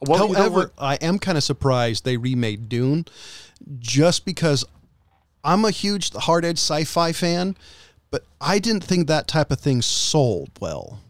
[0.00, 0.72] Well, you know However.
[0.78, 3.04] I am kind of surprised they remade Dune
[3.78, 4.64] just because
[5.46, 7.56] I'm a huge hard edge sci fi fan,
[8.10, 11.00] but I didn't think that type of thing sold well.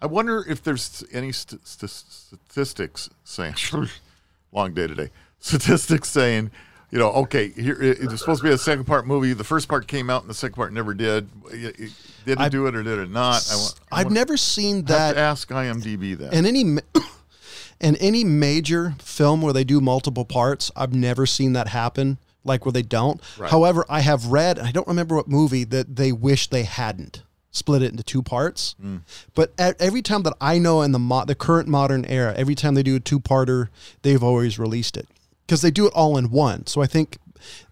[0.00, 3.54] I wonder if there's any st- st- statistics saying,
[4.52, 5.08] long day today,
[5.40, 6.50] statistics saying,
[6.90, 9.32] you know, okay, here it- it's supposed to be a second part movie.
[9.32, 11.28] The first part came out and the second part never did.
[11.50, 11.92] It- it-
[12.26, 13.48] Did it I- do it or did it not?
[13.50, 16.34] I, I I've want- never seen have that ask IMDb that.
[16.34, 16.60] And any
[17.80, 20.70] in any major film where they do multiple parts.
[20.76, 22.18] I've never seen that happen.
[22.46, 23.20] Like where they don't.
[23.38, 23.50] Right.
[23.50, 24.58] However, I have read.
[24.58, 28.74] I don't remember what movie that they wish they hadn't split it into two parts.
[28.82, 29.00] Mm.
[29.34, 32.54] But at, every time that I know in the mo- the current modern era, every
[32.54, 33.68] time they do a two parter,
[34.02, 35.08] they've always released it
[35.46, 36.66] because they do it all in one.
[36.66, 37.16] So I think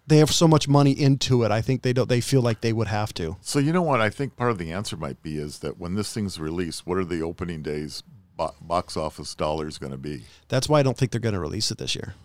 [0.07, 1.51] they have so much money into it.
[1.51, 2.09] I think they don't.
[2.09, 3.37] They feel like they would have to.
[3.41, 4.01] so you know what?
[4.01, 6.97] I think part of the answer might be is that when this thing's released, what
[6.97, 8.03] are the opening days
[8.35, 10.23] bo- box office dollars going to be?
[10.47, 12.15] That's why I don't think they're going to release it this year.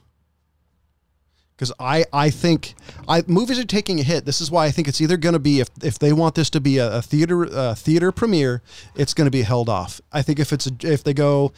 [1.60, 2.72] Because I, I think
[3.06, 4.24] I movies are taking a hit.
[4.24, 6.48] This is why I think it's either going to be if if they want this
[6.50, 8.62] to be a, a theater a theater premiere,
[8.94, 10.00] it's going to be held off.
[10.10, 11.52] I think if it's a, if they go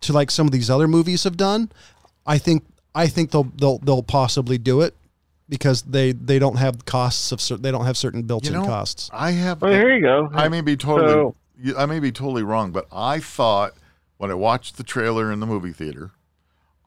[0.00, 1.70] to like some of these other movies have done,
[2.26, 4.96] I think I think they'll they'll they'll possibly do it
[5.48, 8.66] because they they don't have costs of cer- they don't have certain built-in You know,
[8.66, 9.10] costs.
[9.12, 9.62] I have.
[9.62, 10.28] Well, here you go.
[10.34, 11.36] I may be totally So-
[11.78, 13.74] I may be totally wrong, but I thought
[14.16, 16.10] when I watched the trailer in the movie theater,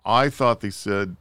[0.05, 1.15] I thought they said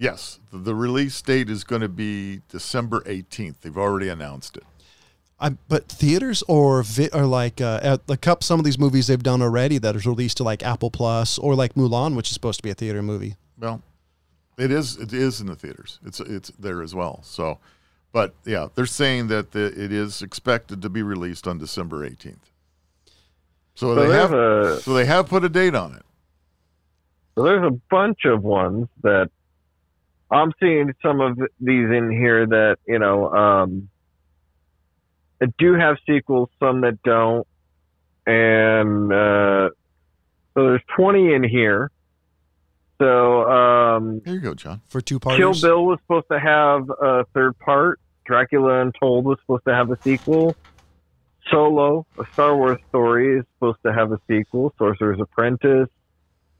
[0.00, 3.60] yes, the, the release date is going to be December 18th.
[3.60, 4.64] They've already announced it.
[5.38, 9.06] I, but theaters or vi- or like uh, at the cup some of these movies
[9.06, 12.34] they've done already that is released to like Apple Plus or like Mulan, which is
[12.34, 13.36] supposed to be a theater movie.
[13.58, 13.80] Well,
[14.58, 15.98] it is it is in the theaters.
[16.04, 17.20] It's it's there as well.
[17.22, 17.58] So,
[18.12, 22.36] but yeah, they're saying that the, it is expected to be released on December 18th.
[23.74, 26.02] So, So they have a so they have put a date on it.
[27.34, 29.30] so there's a bunch of ones that
[30.30, 33.88] I'm seeing some of these in here that you know um,
[35.40, 37.46] that do have sequels, some that don't,
[38.26, 39.70] and uh,
[40.54, 41.90] so there's 20 in here.
[42.98, 44.82] So um, There you go, John.
[44.88, 45.60] for two Kill parts.
[45.62, 47.98] Bill was supposed to have a third part.
[48.26, 50.54] Dracula Untold was supposed to have a sequel.
[51.50, 54.74] Solo, a Star Wars story, is supposed to have a sequel.
[54.78, 55.88] Sorcerer's Apprentice.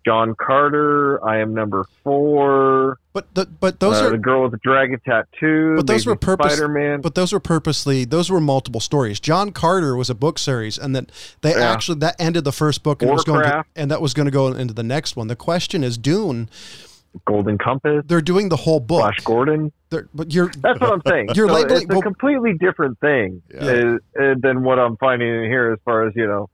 [0.05, 2.99] John Carter, I Am Number Four.
[3.13, 5.75] But the, but those uh, are the girl with the dragon tattoo.
[5.77, 7.01] But those were purpose- Spider Man.
[7.01, 9.19] but those were purposely those were multiple stories.
[9.21, 11.11] John Carter was a book series, and that
[11.43, 11.71] they Yeah.
[11.73, 14.31] actually that ended the first book and was going to, and that was going to
[14.33, 15.27] go into the next one.
[15.29, 16.49] The question is Dune.
[17.27, 18.05] Golden Compass.
[18.07, 19.01] They're doing the whole book.
[19.01, 19.73] Flash Gordon.
[19.91, 21.31] They're, but you're That's what I'm saying.
[21.35, 23.97] You're So labeling- it's a well- completely different thing Yeah.
[24.17, 26.49] uh, uh, than what I'm finding in here as far as, you know.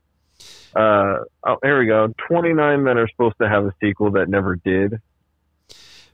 [0.77, 2.13] Uh, oh, here we go.
[2.27, 4.99] 29 men are supposed to have a sequel that never did.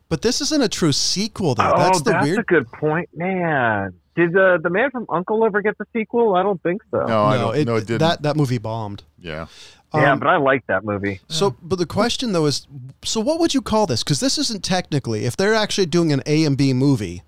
[0.10, 1.72] but this isn't a true sequel though.
[1.74, 2.40] oh, that's the that's weird.
[2.40, 3.94] a good point, man.
[4.16, 6.36] Did uh, the man from Uncle ever get the sequel?
[6.36, 7.04] I don't think so.
[7.06, 7.66] No, I don't.
[7.66, 8.00] no, it didn't.
[8.00, 9.04] That that movie bombed.
[9.20, 9.48] yeah.
[9.94, 11.20] yeah, Um, but I like that movie.
[11.30, 12.68] So, but the question though is,
[13.04, 14.04] so what would you call this?
[14.04, 17.24] Because this isn't technically, if they're actually doing an A and B movie,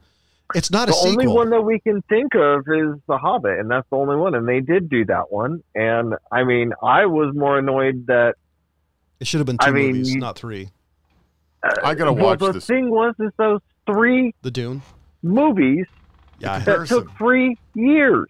[0.55, 1.11] it's not The a sequel.
[1.11, 4.15] The only one that we can think of is The Hobbit, and that's the only
[4.15, 4.33] one.
[4.35, 5.61] And they did do that one.
[5.75, 8.35] And I mean, I was more annoyed that
[9.19, 10.69] it should have been two I movies, you- not three.
[11.63, 12.65] Uh, I gotta well, watch the this.
[12.67, 14.81] thing was, is those three The Dune.
[15.23, 15.85] movies
[16.39, 16.59] Yeah.
[16.59, 16.97] That Comparison.
[16.99, 18.27] took three years.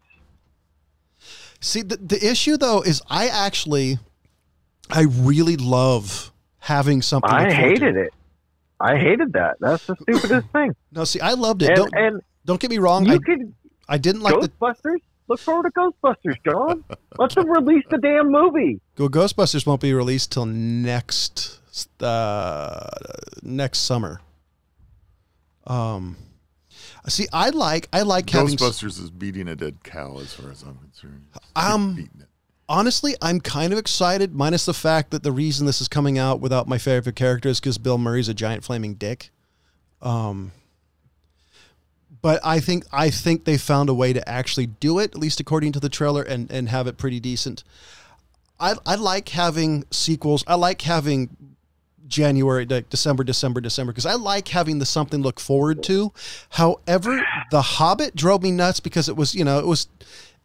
[1.59, 3.97] See, the, the issue though is I actually,
[4.89, 7.30] I really love having something.
[7.30, 7.86] I look forward to.
[7.86, 8.13] hated it.
[8.80, 9.57] I hated that.
[9.59, 10.76] That's the stupidest thing.
[10.91, 11.69] No, see, I loved it.
[11.69, 13.05] And, don't and don't get me wrong.
[13.05, 13.53] you I, could
[13.89, 14.99] I didn't like the Ghostbusters.
[15.28, 16.84] Look forward to Ghostbusters, John.
[17.17, 18.80] Let's them release the damn movie.
[18.95, 21.59] Go Ghostbusters won't be released till next
[22.01, 22.88] uh
[23.41, 24.21] next summer.
[25.67, 26.15] Um,
[27.07, 28.55] see, I like I like having.
[28.55, 31.26] Ghostbusters is beating a dead cow, as far as I'm concerned.
[31.36, 32.24] It's Um, beating it.
[32.68, 36.39] Honestly, I'm kind of excited, minus the fact that the reason this is coming out
[36.39, 39.30] without my favorite character is because Bill Murray's a giant flaming dick.
[40.01, 40.51] Um,
[42.22, 45.39] but I think I think they found a way to actually do it, at least
[45.39, 47.63] according to the trailer, and and have it pretty decent.
[48.59, 50.43] I I like having sequels.
[50.47, 51.30] I like having
[52.07, 56.13] January, like December, December, December, because I like having the something look forward to.
[56.49, 59.88] However, The Hobbit drove me nuts because it was, you know, it was,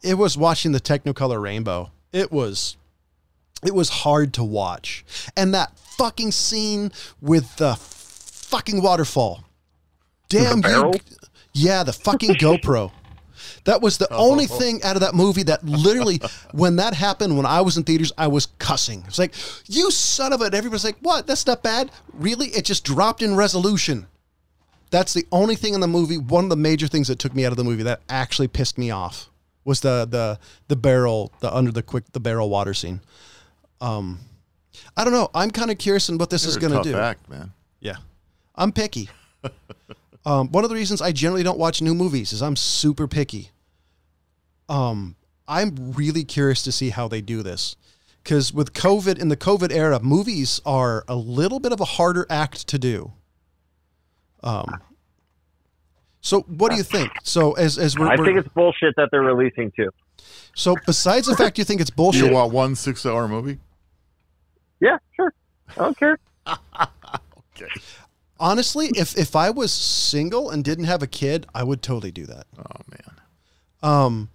[0.02, 1.90] it was watching the Technicolor rainbow.
[2.12, 2.76] It was,
[3.64, 5.04] it was hard to watch,
[5.36, 9.44] and that fucking scene with the fucking waterfall.
[10.28, 10.94] Damn you!
[11.52, 12.92] Yeah, the fucking GoPro.
[13.64, 16.20] That was the only thing out of that movie that literally,
[16.52, 19.04] when that happened, when I was in theaters, I was cussing.
[19.06, 19.34] It's like,
[19.66, 20.44] you son of a.
[20.44, 21.26] Everybody's like, what?
[21.26, 21.90] That's not bad.
[22.14, 22.48] Really?
[22.48, 24.06] It just dropped in resolution.
[24.90, 26.18] That's the only thing in the movie.
[26.18, 28.76] One of the major things that took me out of the movie that actually pissed
[28.76, 29.29] me off
[29.70, 33.00] was the the the barrel, the under the quick the barrel water scene.
[33.80, 34.18] Um,
[34.96, 35.30] I don't know.
[35.34, 36.98] I'm kind of curious on what this is You're a going to do.
[36.98, 37.52] act, man.
[37.80, 37.96] Yeah.
[38.56, 39.08] I'm picky.
[40.26, 43.50] um, one of the reasons I generally don't watch new movies is I'm super picky.
[44.68, 45.16] Um,
[45.48, 47.76] I'm really curious to see how they do this.
[48.22, 52.26] Because with COVID, in the COVID era, movies are a little bit of a harder
[52.28, 53.12] act to do.
[54.42, 54.66] Um,
[56.20, 57.10] so what do you think?
[57.22, 59.90] So as as we're, I we're- think it's bullshit that they're releasing too.
[60.54, 63.58] so besides the fact you think it's bullshit, You want one six-hour movie?
[64.80, 65.32] Yeah, sure.
[65.70, 66.18] I don't care.
[67.62, 67.68] Okay.
[68.38, 72.24] honestly, if if I was single and didn't have a kid, I would totally do
[72.26, 72.46] that.
[72.58, 73.20] Oh man,
[73.82, 74.28] Um,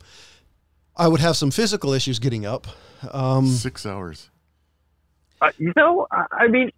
[0.96, 2.68] I would have some physical issues getting up.
[3.12, 4.30] Um, six hours.
[5.42, 6.72] Uh, you know, I, I mean,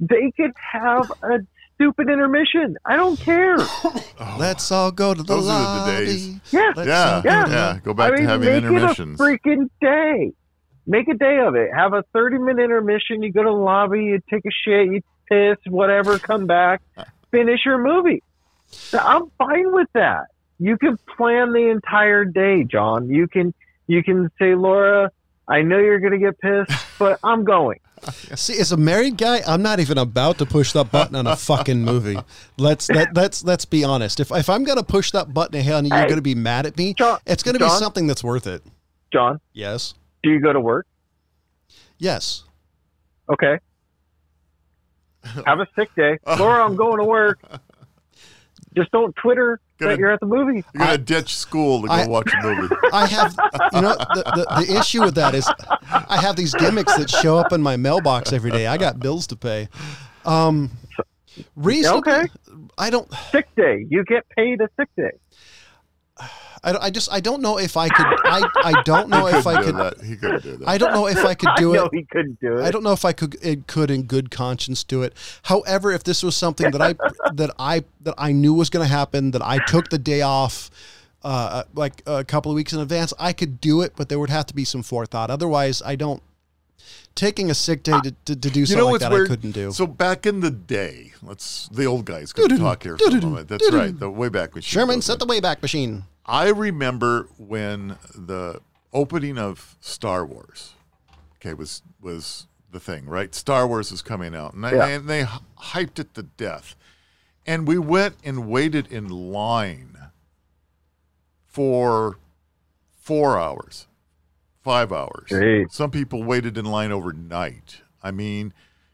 [0.00, 1.38] they could have a
[1.74, 2.76] stupid intermission.
[2.84, 3.56] I don't care.
[4.38, 6.06] let's all go to the Those are the lobby.
[6.06, 6.28] days.
[6.52, 7.78] Yeah, Let's Yeah, go yeah, the- yeah.
[7.82, 9.20] Go back I mean, to having make intermissions.
[9.20, 10.32] it a freaking day.
[10.86, 11.70] Make a day of it.
[11.74, 13.22] Have a thirty-minute intermission.
[13.22, 14.04] You go to the lobby.
[14.04, 14.86] You take a shit.
[14.92, 15.00] You
[15.30, 15.56] piss.
[15.66, 16.18] Whatever.
[16.18, 16.82] Come back.
[17.30, 18.22] Finish your movie.
[18.66, 20.26] So I'm fine with that.
[20.58, 23.08] You can plan the entire day, John.
[23.08, 23.54] You can
[23.86, 25.10] you can say, Laura,
[25.48, 27.78] I know you're gonna get pissed, but I'm going.
[28.36, 31.36] See, as a married guy, I'm not even about to push that button on a
[31.36, 32.18] fucking movie.
[32.58, 34.20] Let's let, let's let's be honest.
[34.20, 36.76] If if I'm gonna push that button, hey, honey, you're Hey, gonna be mad at
[36.76, 36.94] me.
[36.94, 38.62] John- it's gonna be something that's worth it.
[39.12, 40.86] John, Yes, do you go to work?
[41.98, 42.44] yes.
[43.32, 43.58] Okay.
[45.46, 46.18] Have a sick day.
[46.38, 47.40] Laura, I'm going to work.
[48.76, 50.64] Just don't Twitter Gonna- that you're at the movie.
[50.74, 52.74] You're gonna ditch school to go I- watch a movie.
[52.92, 53.34] I have,
[53.72, 54.22] you know, the,
[54.56, 55.48] the, the issue with that is
[55.90, 58.66] I have these gimmicks that show up in my mailbox every day.
[58.66, 59.68] I got bills to pay.
[60.24, 60.70] Um,
[61.56, 62.26] reasonably, Okay.
[62.78, 63.86] I don't, Sick day.
[63.88, 65.10] You get paid a sick day.
[66.64, 69.36] I, don't- I just, I don't know if I could, I, I don't know he
[69.36, 70.04] if I couldn't do could, that.
[70.04, 70.68] He couldn't do that.
[70.68, 71.90] I don't know if I could do I know it.
[71.94, 72.62] he couldn't do it.
[72.64, 75.12] I don't know if I could it could in good conscience do it.
[75.44, 76.94] However, if this was something that I
[77.34, 80.70] that I that I knew was going to happen, that I took the day off
[81.22, 84.30] uh, like a couple of weeks in advance, I could do it, but there would
[84.30, 85.30] have to be some forethought.
[85.30, 86.22] Otherwise, I don't.
[87.14, 89.26] Taking a sick day to, to, to do You something know like what's that, weird?
[89.28, 89.70] I couldn't do.
[89.70, 93.48] So back in the day, let's the old guys could talk here for a moment.
[93.48, 93.96] That's right.
[93.96, 96.04] The way back when Sherman, set the Wayback Machine.
[96.26, 98.60] I remember when the
[98.92, 100.74] opening of Star Wars,
[101.36, 103.34] okay, was was the thing, right?
[103.34, 104.86] Star Wars was coming out, and they, Yeah.
[104.86, 105.24] and they
[105.58, 106.76] hyped it to death,
[107.46, 109.96] and we went and waited in line
[111.46, 112.18] for
[112.98, 113.86] four hours,
[114.62, 115.28] five hours.
[115.30, 115.72] Jeez.
[115.72, 117.82] Some people waited in line overnight.
[118.02, 118.52] I mean,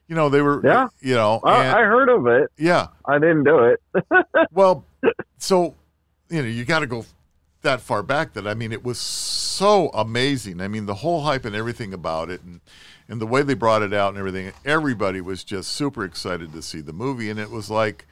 [0.09, 0.89] you know, they were, Yeah.
[1.01, 2.51] you know, I, and- I heard of it.
[2.59, 2.89] yeah.
[3.07, 3.81] I didn't do it.
[4.53, 4.85] Well,
[5.39, 5.75] so
[6.29, 7.05] you know, you got to go
[7.63, 8.33] that far back.
[8.35, 10.61] That I mean, it was so amazing.
[10.61, 12.61] I mean, the whole hype and everything about it, and
[13.09, 14.53] and the way they brought it out and everything.
[14.65, 18.07] Everybody was just super excited to see the movie, and it was like,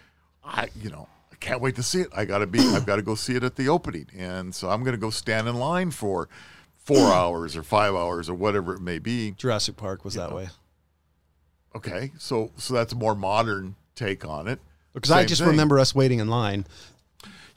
[0.45, 1.09] I, you know.
[1.33, 2.09] I can't wait to see it.
[2.17, 2.59] I gotta be.
[2.59, 5.47] I've got to go see it at the opening, and so I'm gonna go stand
[5.47, 6.29] in line for
[6.77, 9.31] four hours or five hours or whatever it may be.
[9.33, 10.49] Jurassic Park was that way
[11.77, 14.59] Okay, so so that's a more modern take on it.
[14.95, 15.51] because I just thing.
[15.51, 16.67] remember us waiting in line.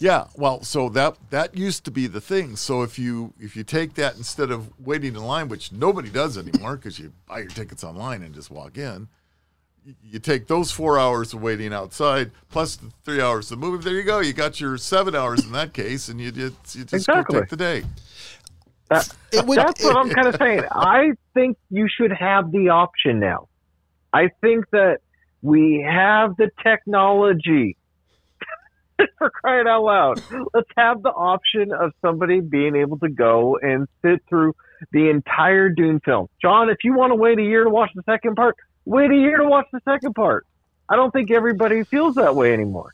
[0.01, 2.55] Yeah, well, so that that used to be the thing.
[2.55, 6.39] So if you if you take that instead of waiting in line, which nobody does
[6.39, 9.09] anymore because you buy your tickets online and just walk in,
[10.03, 13.83] you take those four hours of waiting outside plus the three hours of the movie.
[13.83, 14.21] There you go.
[14.21, 17.35] You got your seven hours in that case, and you did you just Exactly.
[17.35, 17.83] go take the day.
[18.89, 19.59] That, would.
[19.59, 20.63] that's what I'm kind of saying.
[20.71, 23.49] I think you should have the option now.
[24.11, 24.97] I think that
[25.43, 27.77] we have the technology.
[29.17, 30.21] For crying out loud,
[30.53, 34.53] let's have the option of somebody being able to go and sit through
[34.91, 36.27] the entire Dune film.
[36.41, 39.15] John, if you want to wait a year to watch the second part, wait a
[39.15, 40.45] year to watch the second part.
[40.89, 42.93] I don't think everybody feels that way anymore.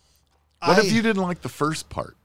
[0.64, 2.16] What I- if you didn't like the first part?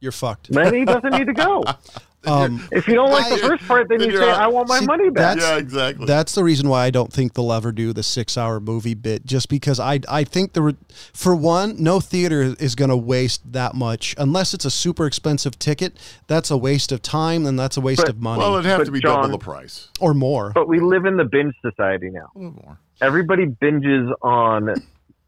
[0.00, 0.50] You're fucked.
[0.50, 1.62] Then he doesn't need to go.
[2.26, 4.40] Um, If you don't like the first part, then then you say, out.
[4.40, 6.04] "I want my See, money back." that's- yeah, exactly.
[6.06, 9.24] That's the reason why I don't think they'll ever do the six-hour movie bit.
[9.24, 10.76] Just because I I think the
[11.14, 15.58] for one, no theater is going to waste that much unless it's a super expensive
[15.58, 15.96] ticket.
[16.26, 18.78] That's a waste of time, and that's a waste But- of money well, it'd have
[18.80, 19.88] But to be John- double the price.
[19.98, 20.52] or more.
[20.54, 22.28] But we live in the binge society now.
[22.34, 22.78] More.
[23.00, 24.74] Everybody binges on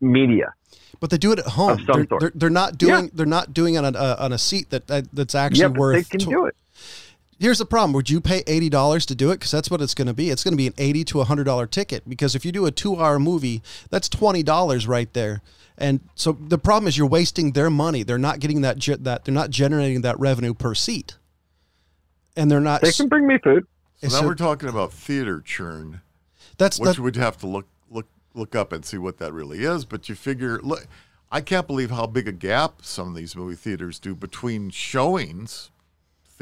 [0.00, 0.52] media.
[1.00, 1.70] But they do it at home.
[1.70, 2.20] Of some they're, sort.
[2.20, 5.06] they're, they're not doing they're not doing it on a, on a seat that, that
[5.12, 5.96] that's actually Yeah, but worth.
[5.96, 6.54] they can tw- do it.
[7.42, 9.40] Here's the problem: Would you pay eighty dollars to do it?
[9.40, 10.30] Because that's what it's going to be.
[10.30, 12.08] It's going to be an eighty to hundred dollar ticket.
[12.08, 15.42] Because if you do a two hour movie, that's twenty dollars right there.
[15.76, 18.04] And so the problem is you're wasting their money.
[18.04, 21.16] They're not getting that ge- that they're not generating that revenue per seat,
[22.36, 22.80] and they're not.
[22.80, 23.64] They can bring me food.
[24.02, 26.00] So So- now we're talking about theater churn,
[26.58, 29.64] that's which that, we'd have to look look look up and see what that really
[29.64, 29.84] is.
[29.84, 30.86] But you figure, look,
[31.32, 35.72] I can't believe how big a gap some of these movie theaters do between showings.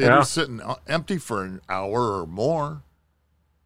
[0.00, 0.22] Theaters Yeah.
[0.42, 2.82] sitting uh, empty for an hour or more,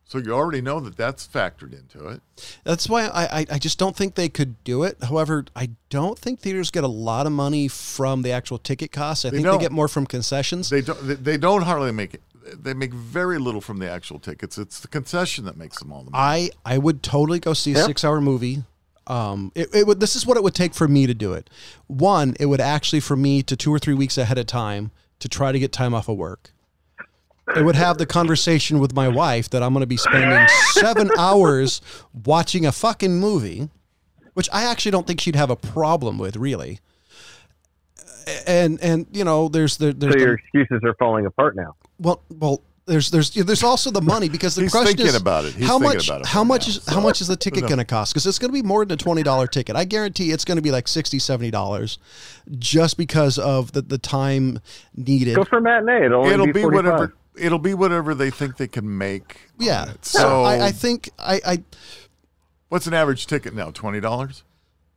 [0.05, 2.20] so you already know that that's factored into it.
[2.64, 4.97] That's why I, I, I just don't think they could do it.
[5.03, 9.24] However, I don't think theaters get a lot of money from the actual ticket costs.
[9.24, 9.59] I They think don't.
[9.59, 10.68] they get more from concessions.
[10.70, 11.01] They don't.
[11.07, 12.22] They, they don't hardly make it.
[12.62, 14.59] They make very little from the actual tickets.
[14.59, 16.51] It's the concession that makes them all the money.
[16.64, 17.87] I I would totally go see a Yeah.
[17.87, 18.64] six hour movie.
[19.07, 20.01] Um, it, it would.
[20.01, 21.49] This is what it would take for me to do it.
[21.87, 25.28] One, it would actually for me to two or three weeks ahead of time to
[25.28, 26.50] try to get time off of work.
[27.46, 31.10] I would have the conversation with my wife that I'm going to be spending seven
[31.18, 31.80] hours
[32.24, 33.68] watching a fucking movie,
[34.32, 36.80] which I actually don't think she'd have a problem with, really.
[38.46, 41.74] And and you know, there's there, there's So the- your excuses are falling apart now.
[41.98, 45.47] well, well, there's there's there's also the money because the He's question thinking is about
[45.47, 45.55] it.
[45.55, 47.37] He's how thinking much about it how much now, is so- how much is the
[47.37, 48.12] ticket going to cost?
[48.12, 49.74] Because it's going to be more than a twenty dollar ticket.
[49.74, 51.99] I guarantee it's going to be like 60 70 dollars,
[52.59, 54.61] just because of the the time
[54.95, 55.37] needed.
[55.37, 56.05] Go for matinee.
[56.07, 57.14] It'll, it'll be, be whatever.
[57.37, 59.49] It'll be whatever they think they can make.
[59.59, 61.62] yeah, so So I, I think I, I
[62.68, 63.70] what's an average ticket now?
[63.70, 64.45] Twenty dollars.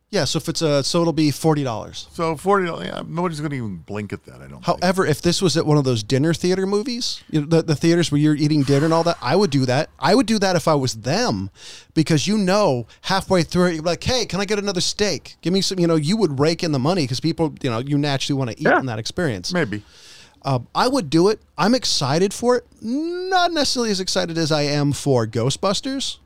[0.09, 0.23] Yeah.
[0.25, 2.07] So if it's a so it'll be forty dollars.
[2.13, 2.65] So forty.
[2.65, 2.87] dollars.
[2.87, 4.35] Yeah, nobody's going to even blink at that.
[4.35, 4.63] I don't.
[4.63, 4.81] think.
[4.81, 7.75] However, if this was at one of those dinner theater movies, you know, the, the
[7.75, 9.89] theaters where you're eating dinner and all that, I would do that.
[9.99, 11.49] I would do that if I was them,
[11.93, 15.35] because you know, halfway through it, you're like, "Hey, can I get another steak?
[15.41, 17.79] Give me some." You know, you would rake in the money because people, you know,
[17.79, 18.79] you naturally want to eat Yeah.
[18.79, 19.51] in that experience.
[19.53, 19.83] Maybe.
[20.43, 21.41] Um, I would do it.
[21.57, 22.65] I'm excited for it.
[22.81, 26.17] Not necessarily as excited as I am for Ghostbusters,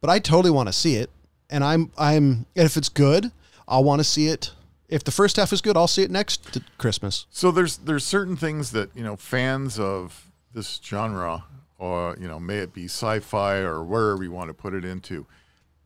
[0.00, 1.10] but I totally want to see it.
[1.54, 3.30] And I'm I'm if it's good,
[3.68, 4.50] I'll want to see it.
[4.88, 7.26] If the first half is good, I'll see it next to Christmas.
[7.30, 11.44] So there's there's certain things that you know fans of this genre,
[11.78, 15.26] or you know, may it be sci-fi or wherever you want to put it into,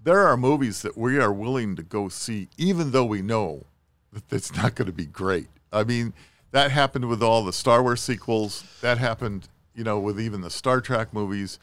[0.03, 3.67] there are movies that we are willing to go see, even though we know
[4.11, 5.49] that it's not going to be great.
[5.71, 6.15] I mean,
[6.53, 8.65] that happened with all the Star Wars sequels.
[8.81, 11.59] That happened, you know, with even the Star Trek movies.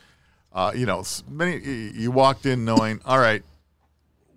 [0.53, 3.41] Uh, you know, many you walked in knowing, all right,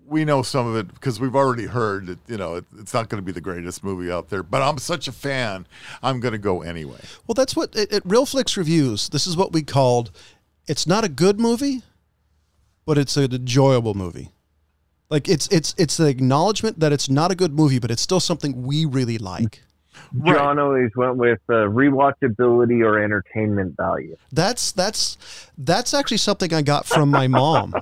[0.09, 3.09] we know some of it because we've already heard that you know it, it's not
[3.09, 4.43] going to be the greatest movie out there.
[4.43, 5.67] But I'm such a fan,
[6.03, 7.01] I'm going to go anyway.
[7.27, 9.09] Well, that's what at, at Real Flicks Reviews.
[9.09, 10.11] This is what we called.
[10.67, 11.83] It's not a good movie,
[12.85, 14.33] but it's an enjoyable movie.
[15.11, 18.21] Like it's it's it's the acknowledgement that it's not a good movie, but it's still
[18.21, 19.63] something we really like.
[20.25, 24.17] John always went with uh, rewatchability or entertainment value.
[24.33, 25.17] That's that's
[25.57, 27.75] that's actually something I got from my mom.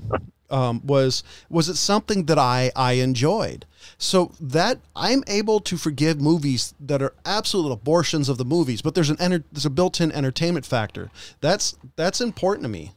[0.49, 3.67] Um, was was it something that I I enjoyed?
[3.99, 8.95] So that I'm able to forgive movies that are absolute abortions of the movies, but
[8.95, 11.11] there's an enter, there's a built-in entertainment factor.
[11.41, 12.93] That's that's important to me.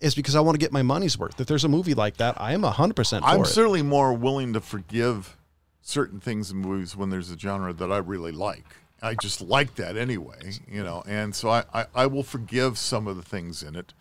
[0.00, 1.40] Is because I want to get my money's worth.
[1.40, 3.46] If there's a movie like that, I am hundred percent I'm it.
[3.46, 5.36] certainly more willing to forgive
[5.82, 8.64] certain things in movies when there's a genre that I really like.
[9.02, 13.06] I just like that anyway, you know, and so I, I, I will forgive some
[13.06, 13.94] of the things in it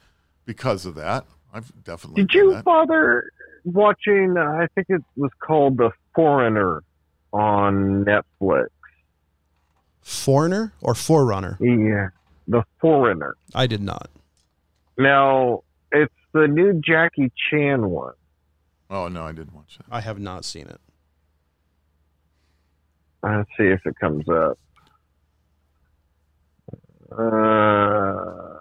[0.45, 1.25] because of that.
[1.57, 2.63] I've definitely Did you that.
[2.63, 3.31] bother
[3.65, 4.35] watching?
[4.37, 6.83] Uh, I think it was called The Foreigner
[7.33, 8.67] on Netflix.
[10.01, 11.57] Foreigner or Forerunner?
[11.59, 12.09] Yeah,
[12.47, 13.35] The Foreigner.
[13.55, 14.09] I did not.
[14.99, 18.13] Now it's the new Jackie Chan one.
[18.89, 19.85] Oh no, I didn't watch that.
[19.91, 20.79] I have not seen it.
[23.23, 24.59] Let's see if it comes up.
[27.11, 28.56] Uh,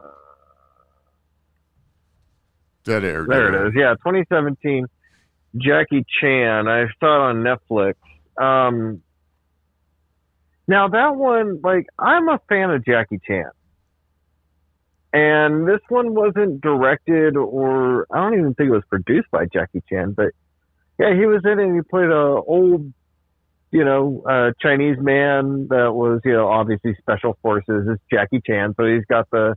[2.87, 3.27] Dead air.
[3.29, 3.73] there Dead it is.
[3.77, 4.87] Yeah, 2017.
[5.57, 6.69] Jackie Chan.
[6.69, 7.95] I saw it on Netflix.
[8.41, 9.03] Um,
[10.69, 13.51] now that one, like, I'm a fan of Jackie Chan,
[15.13, 19.83] and this one wasn't directed or I don't even think it was produced by Jackie
[19.89, 20.33] Chan, but
[20.99, 21.65] yeah, he was in it.
[21.65, 22.93] and He played a old
[23.71, 28.75] you know, uh, Chinese man that was, you know, obviously special forces It's Jackie Chan.
[28.77, 29.57] So he's got the,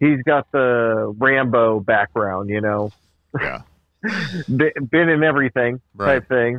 [0.00, 2.92] he's got the Rambo background, you know,
[3.40, 3.62] Yeah.
[4.48, 6.14] Been in everything Right.
[6.20, 6.58] type thing,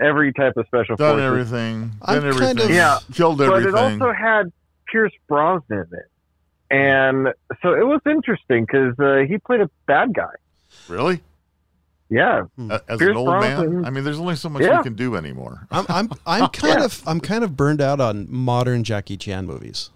[0.00, 1.24] every type of special Done forces.
[1.52, 1.90] everything.
[2.02, 2.70] I'm Done kind everything.
[2.70, 3.72] of- Yeah, Killed everything.
[3.72, 4.52] but it also had
[4.90, 6.10] Pierce Brosnan in it,
[6.70, 7.28] and
[7.62, 10.32] so it was interesting because uh, he played a bad guy.
[10.88, 11.20] really?
[12.10, 13.84] Yeah, A- As Pierce an old man?
[13.84, 14.78] I mean, there's only so much Yeah.
[14.78, 15.66] you can do anymore.
[15.70, 16.84] I'm I'm I'm kind Yeah.
[16.86, 19.90] of I'm kind of burned out on modern Jackie Chan movies.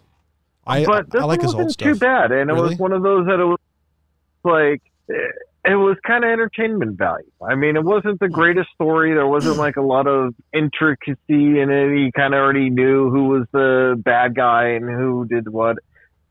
[0.67, 2.01] I but this I like his wasn't old too stuff.
[2.01, 2.69] bad, and it Really?
[2.71, 3.59] was one of those that it was
[4.45, 5.35] like it,
[5.65, 7.31] it was kind of entertainment value.
[7.47, 9.13] I mean, it wasn't the greatest story.
[9.15, 11.17] There wasn't like a lot of intricacy
[11.61, 11.97] in it.
[11.99, 15.79] You kind of already knew who was the bad guy and who did what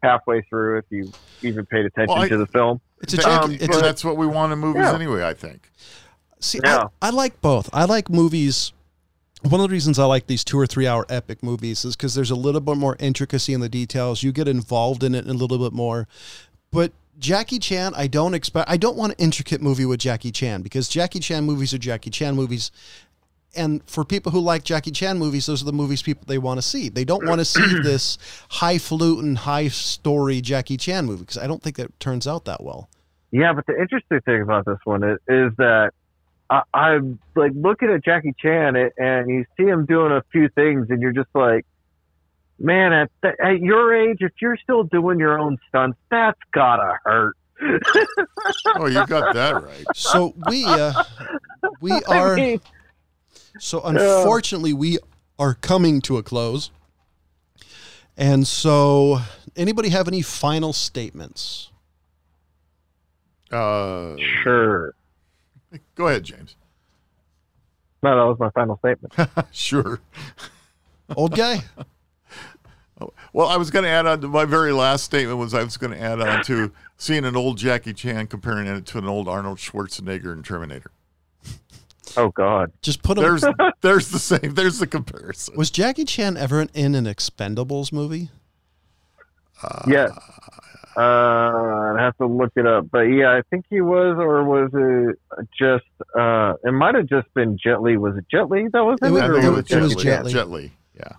[0.03, 1.11] halfway through, if you
[1.43, 2.81] even paid attention Well, I- to the film.
[3.01, 3.45] It's a But- Jackie.
[3.45, 4.93] Um, it's but that's what we want in movies Yeah.
[4.95, 5.69] anyway, I think.
[6.39, 6.87] see, Yeah.
[7.01, 7.69] I, I like both.
[7.73, 8.73] I like movies.
[9.43, 12.13] One of the reasons I like these two or three hour epic movies is because
[12.13, 14.21] there's a little bit more intricacy in the details.
[14.21, 16.07] You get involved in it a little bit more.
[16.69, 18.69] But Jackie Chan, I don't expect.
[18.69, 22.11] I don't want an intricate movie with Jackie Chan because Jackie Chan movies are Jackie
[22.11, 22.71] Chan movies.
[23.55, 26.59] And for people who like Jackie Chan movies, those are the movies people they want
[26.59, 26.87] to see.
[26.87, 28.17] They don't want to see this
[28.49, 32.89] highfalutin, high story Jackie Chan movie because I don't think that turns out that well.
[33.31, 35.91] Yeah, but the interesting thing about this one is, is that
[36.51, 40.49] I, I'm like looking at Jackie Chan and- and you see him doing a few
[40.49, 41.65] things, and you're just like,
[42.59, 46.97] man, at th- at your age, if you're still doing your own stunts, that's gotta
[47.05, 47.35] hurt.
[48.75, 49.85] Oh, you got that right.
[49.95, 51.03] So we uh,
[51.79, 52.59] we I are mean,
[53.59, 54.97] so unfortunately we
[55.39, 56.71] are coming to a close.
[58.17, 59.19] And so
[59.55, 61.69] anybody have any final statements?
[63.51, 64.93] Uh, sure.
[65.95, 66.55] go ahead, James.
[68.03, 69.13] No, that was my final statement.
[69.51, 70.01] sure.
[71.15, 71.63] Old guy?
[73.33, 75.75] Well, I was going to add on to my very last statement was I was
[75.75, 79.27] going to add on to seeing an old Jackie Chan comparing it to an old
[79.27, 80.91] Arnold Schwarzenegger in Terminator.
[82.17, 82.71] Oh God.
[82.81, 83.43] Just put him There's
[83.81, 84.53] there's the same.
[84.53, 85.55] There's the comparison.
[85.57, 88.29] Was Jackie Chan ever in an Expendables movie?
[89.87, 90.09] Yeah.
[90.13, 90.19] Uh,
[90.97, 94.69] Uh, I'd have to look it up, but yeah, I think he was, or was
[94.73, 95.85] it just?
[96.17, 97.97] Uh, it might have just been Jet Li.
[97.97, 99.67] Was it Jet Li that was in It it, was- or it was was it
[99.67, 100.03] Jet Jet, was Li.
[100.03, 100.31] Jet Li.
[100.33, 100.71] Jet Li.
[100.97, 101.11] Yeah.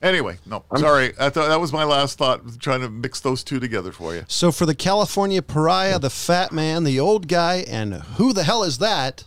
[0.00, 1.12] Anyway, no, I'm- sorry.
[1.18, 2.42] I thought that was my last thought.
[2.60, 4.24] Trying to mix those two together for you.
[4.28, 8.62] So for the California pariah, the fat man, the old guy, and who the hell
[8.62, 9.24] is that?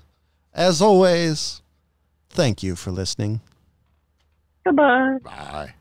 [0.53, 1.61] As always,
[2.29, 3.41] thank you for listening.
[4.63, 5.17] Goodbye.
[5.23, 5.73] Bye.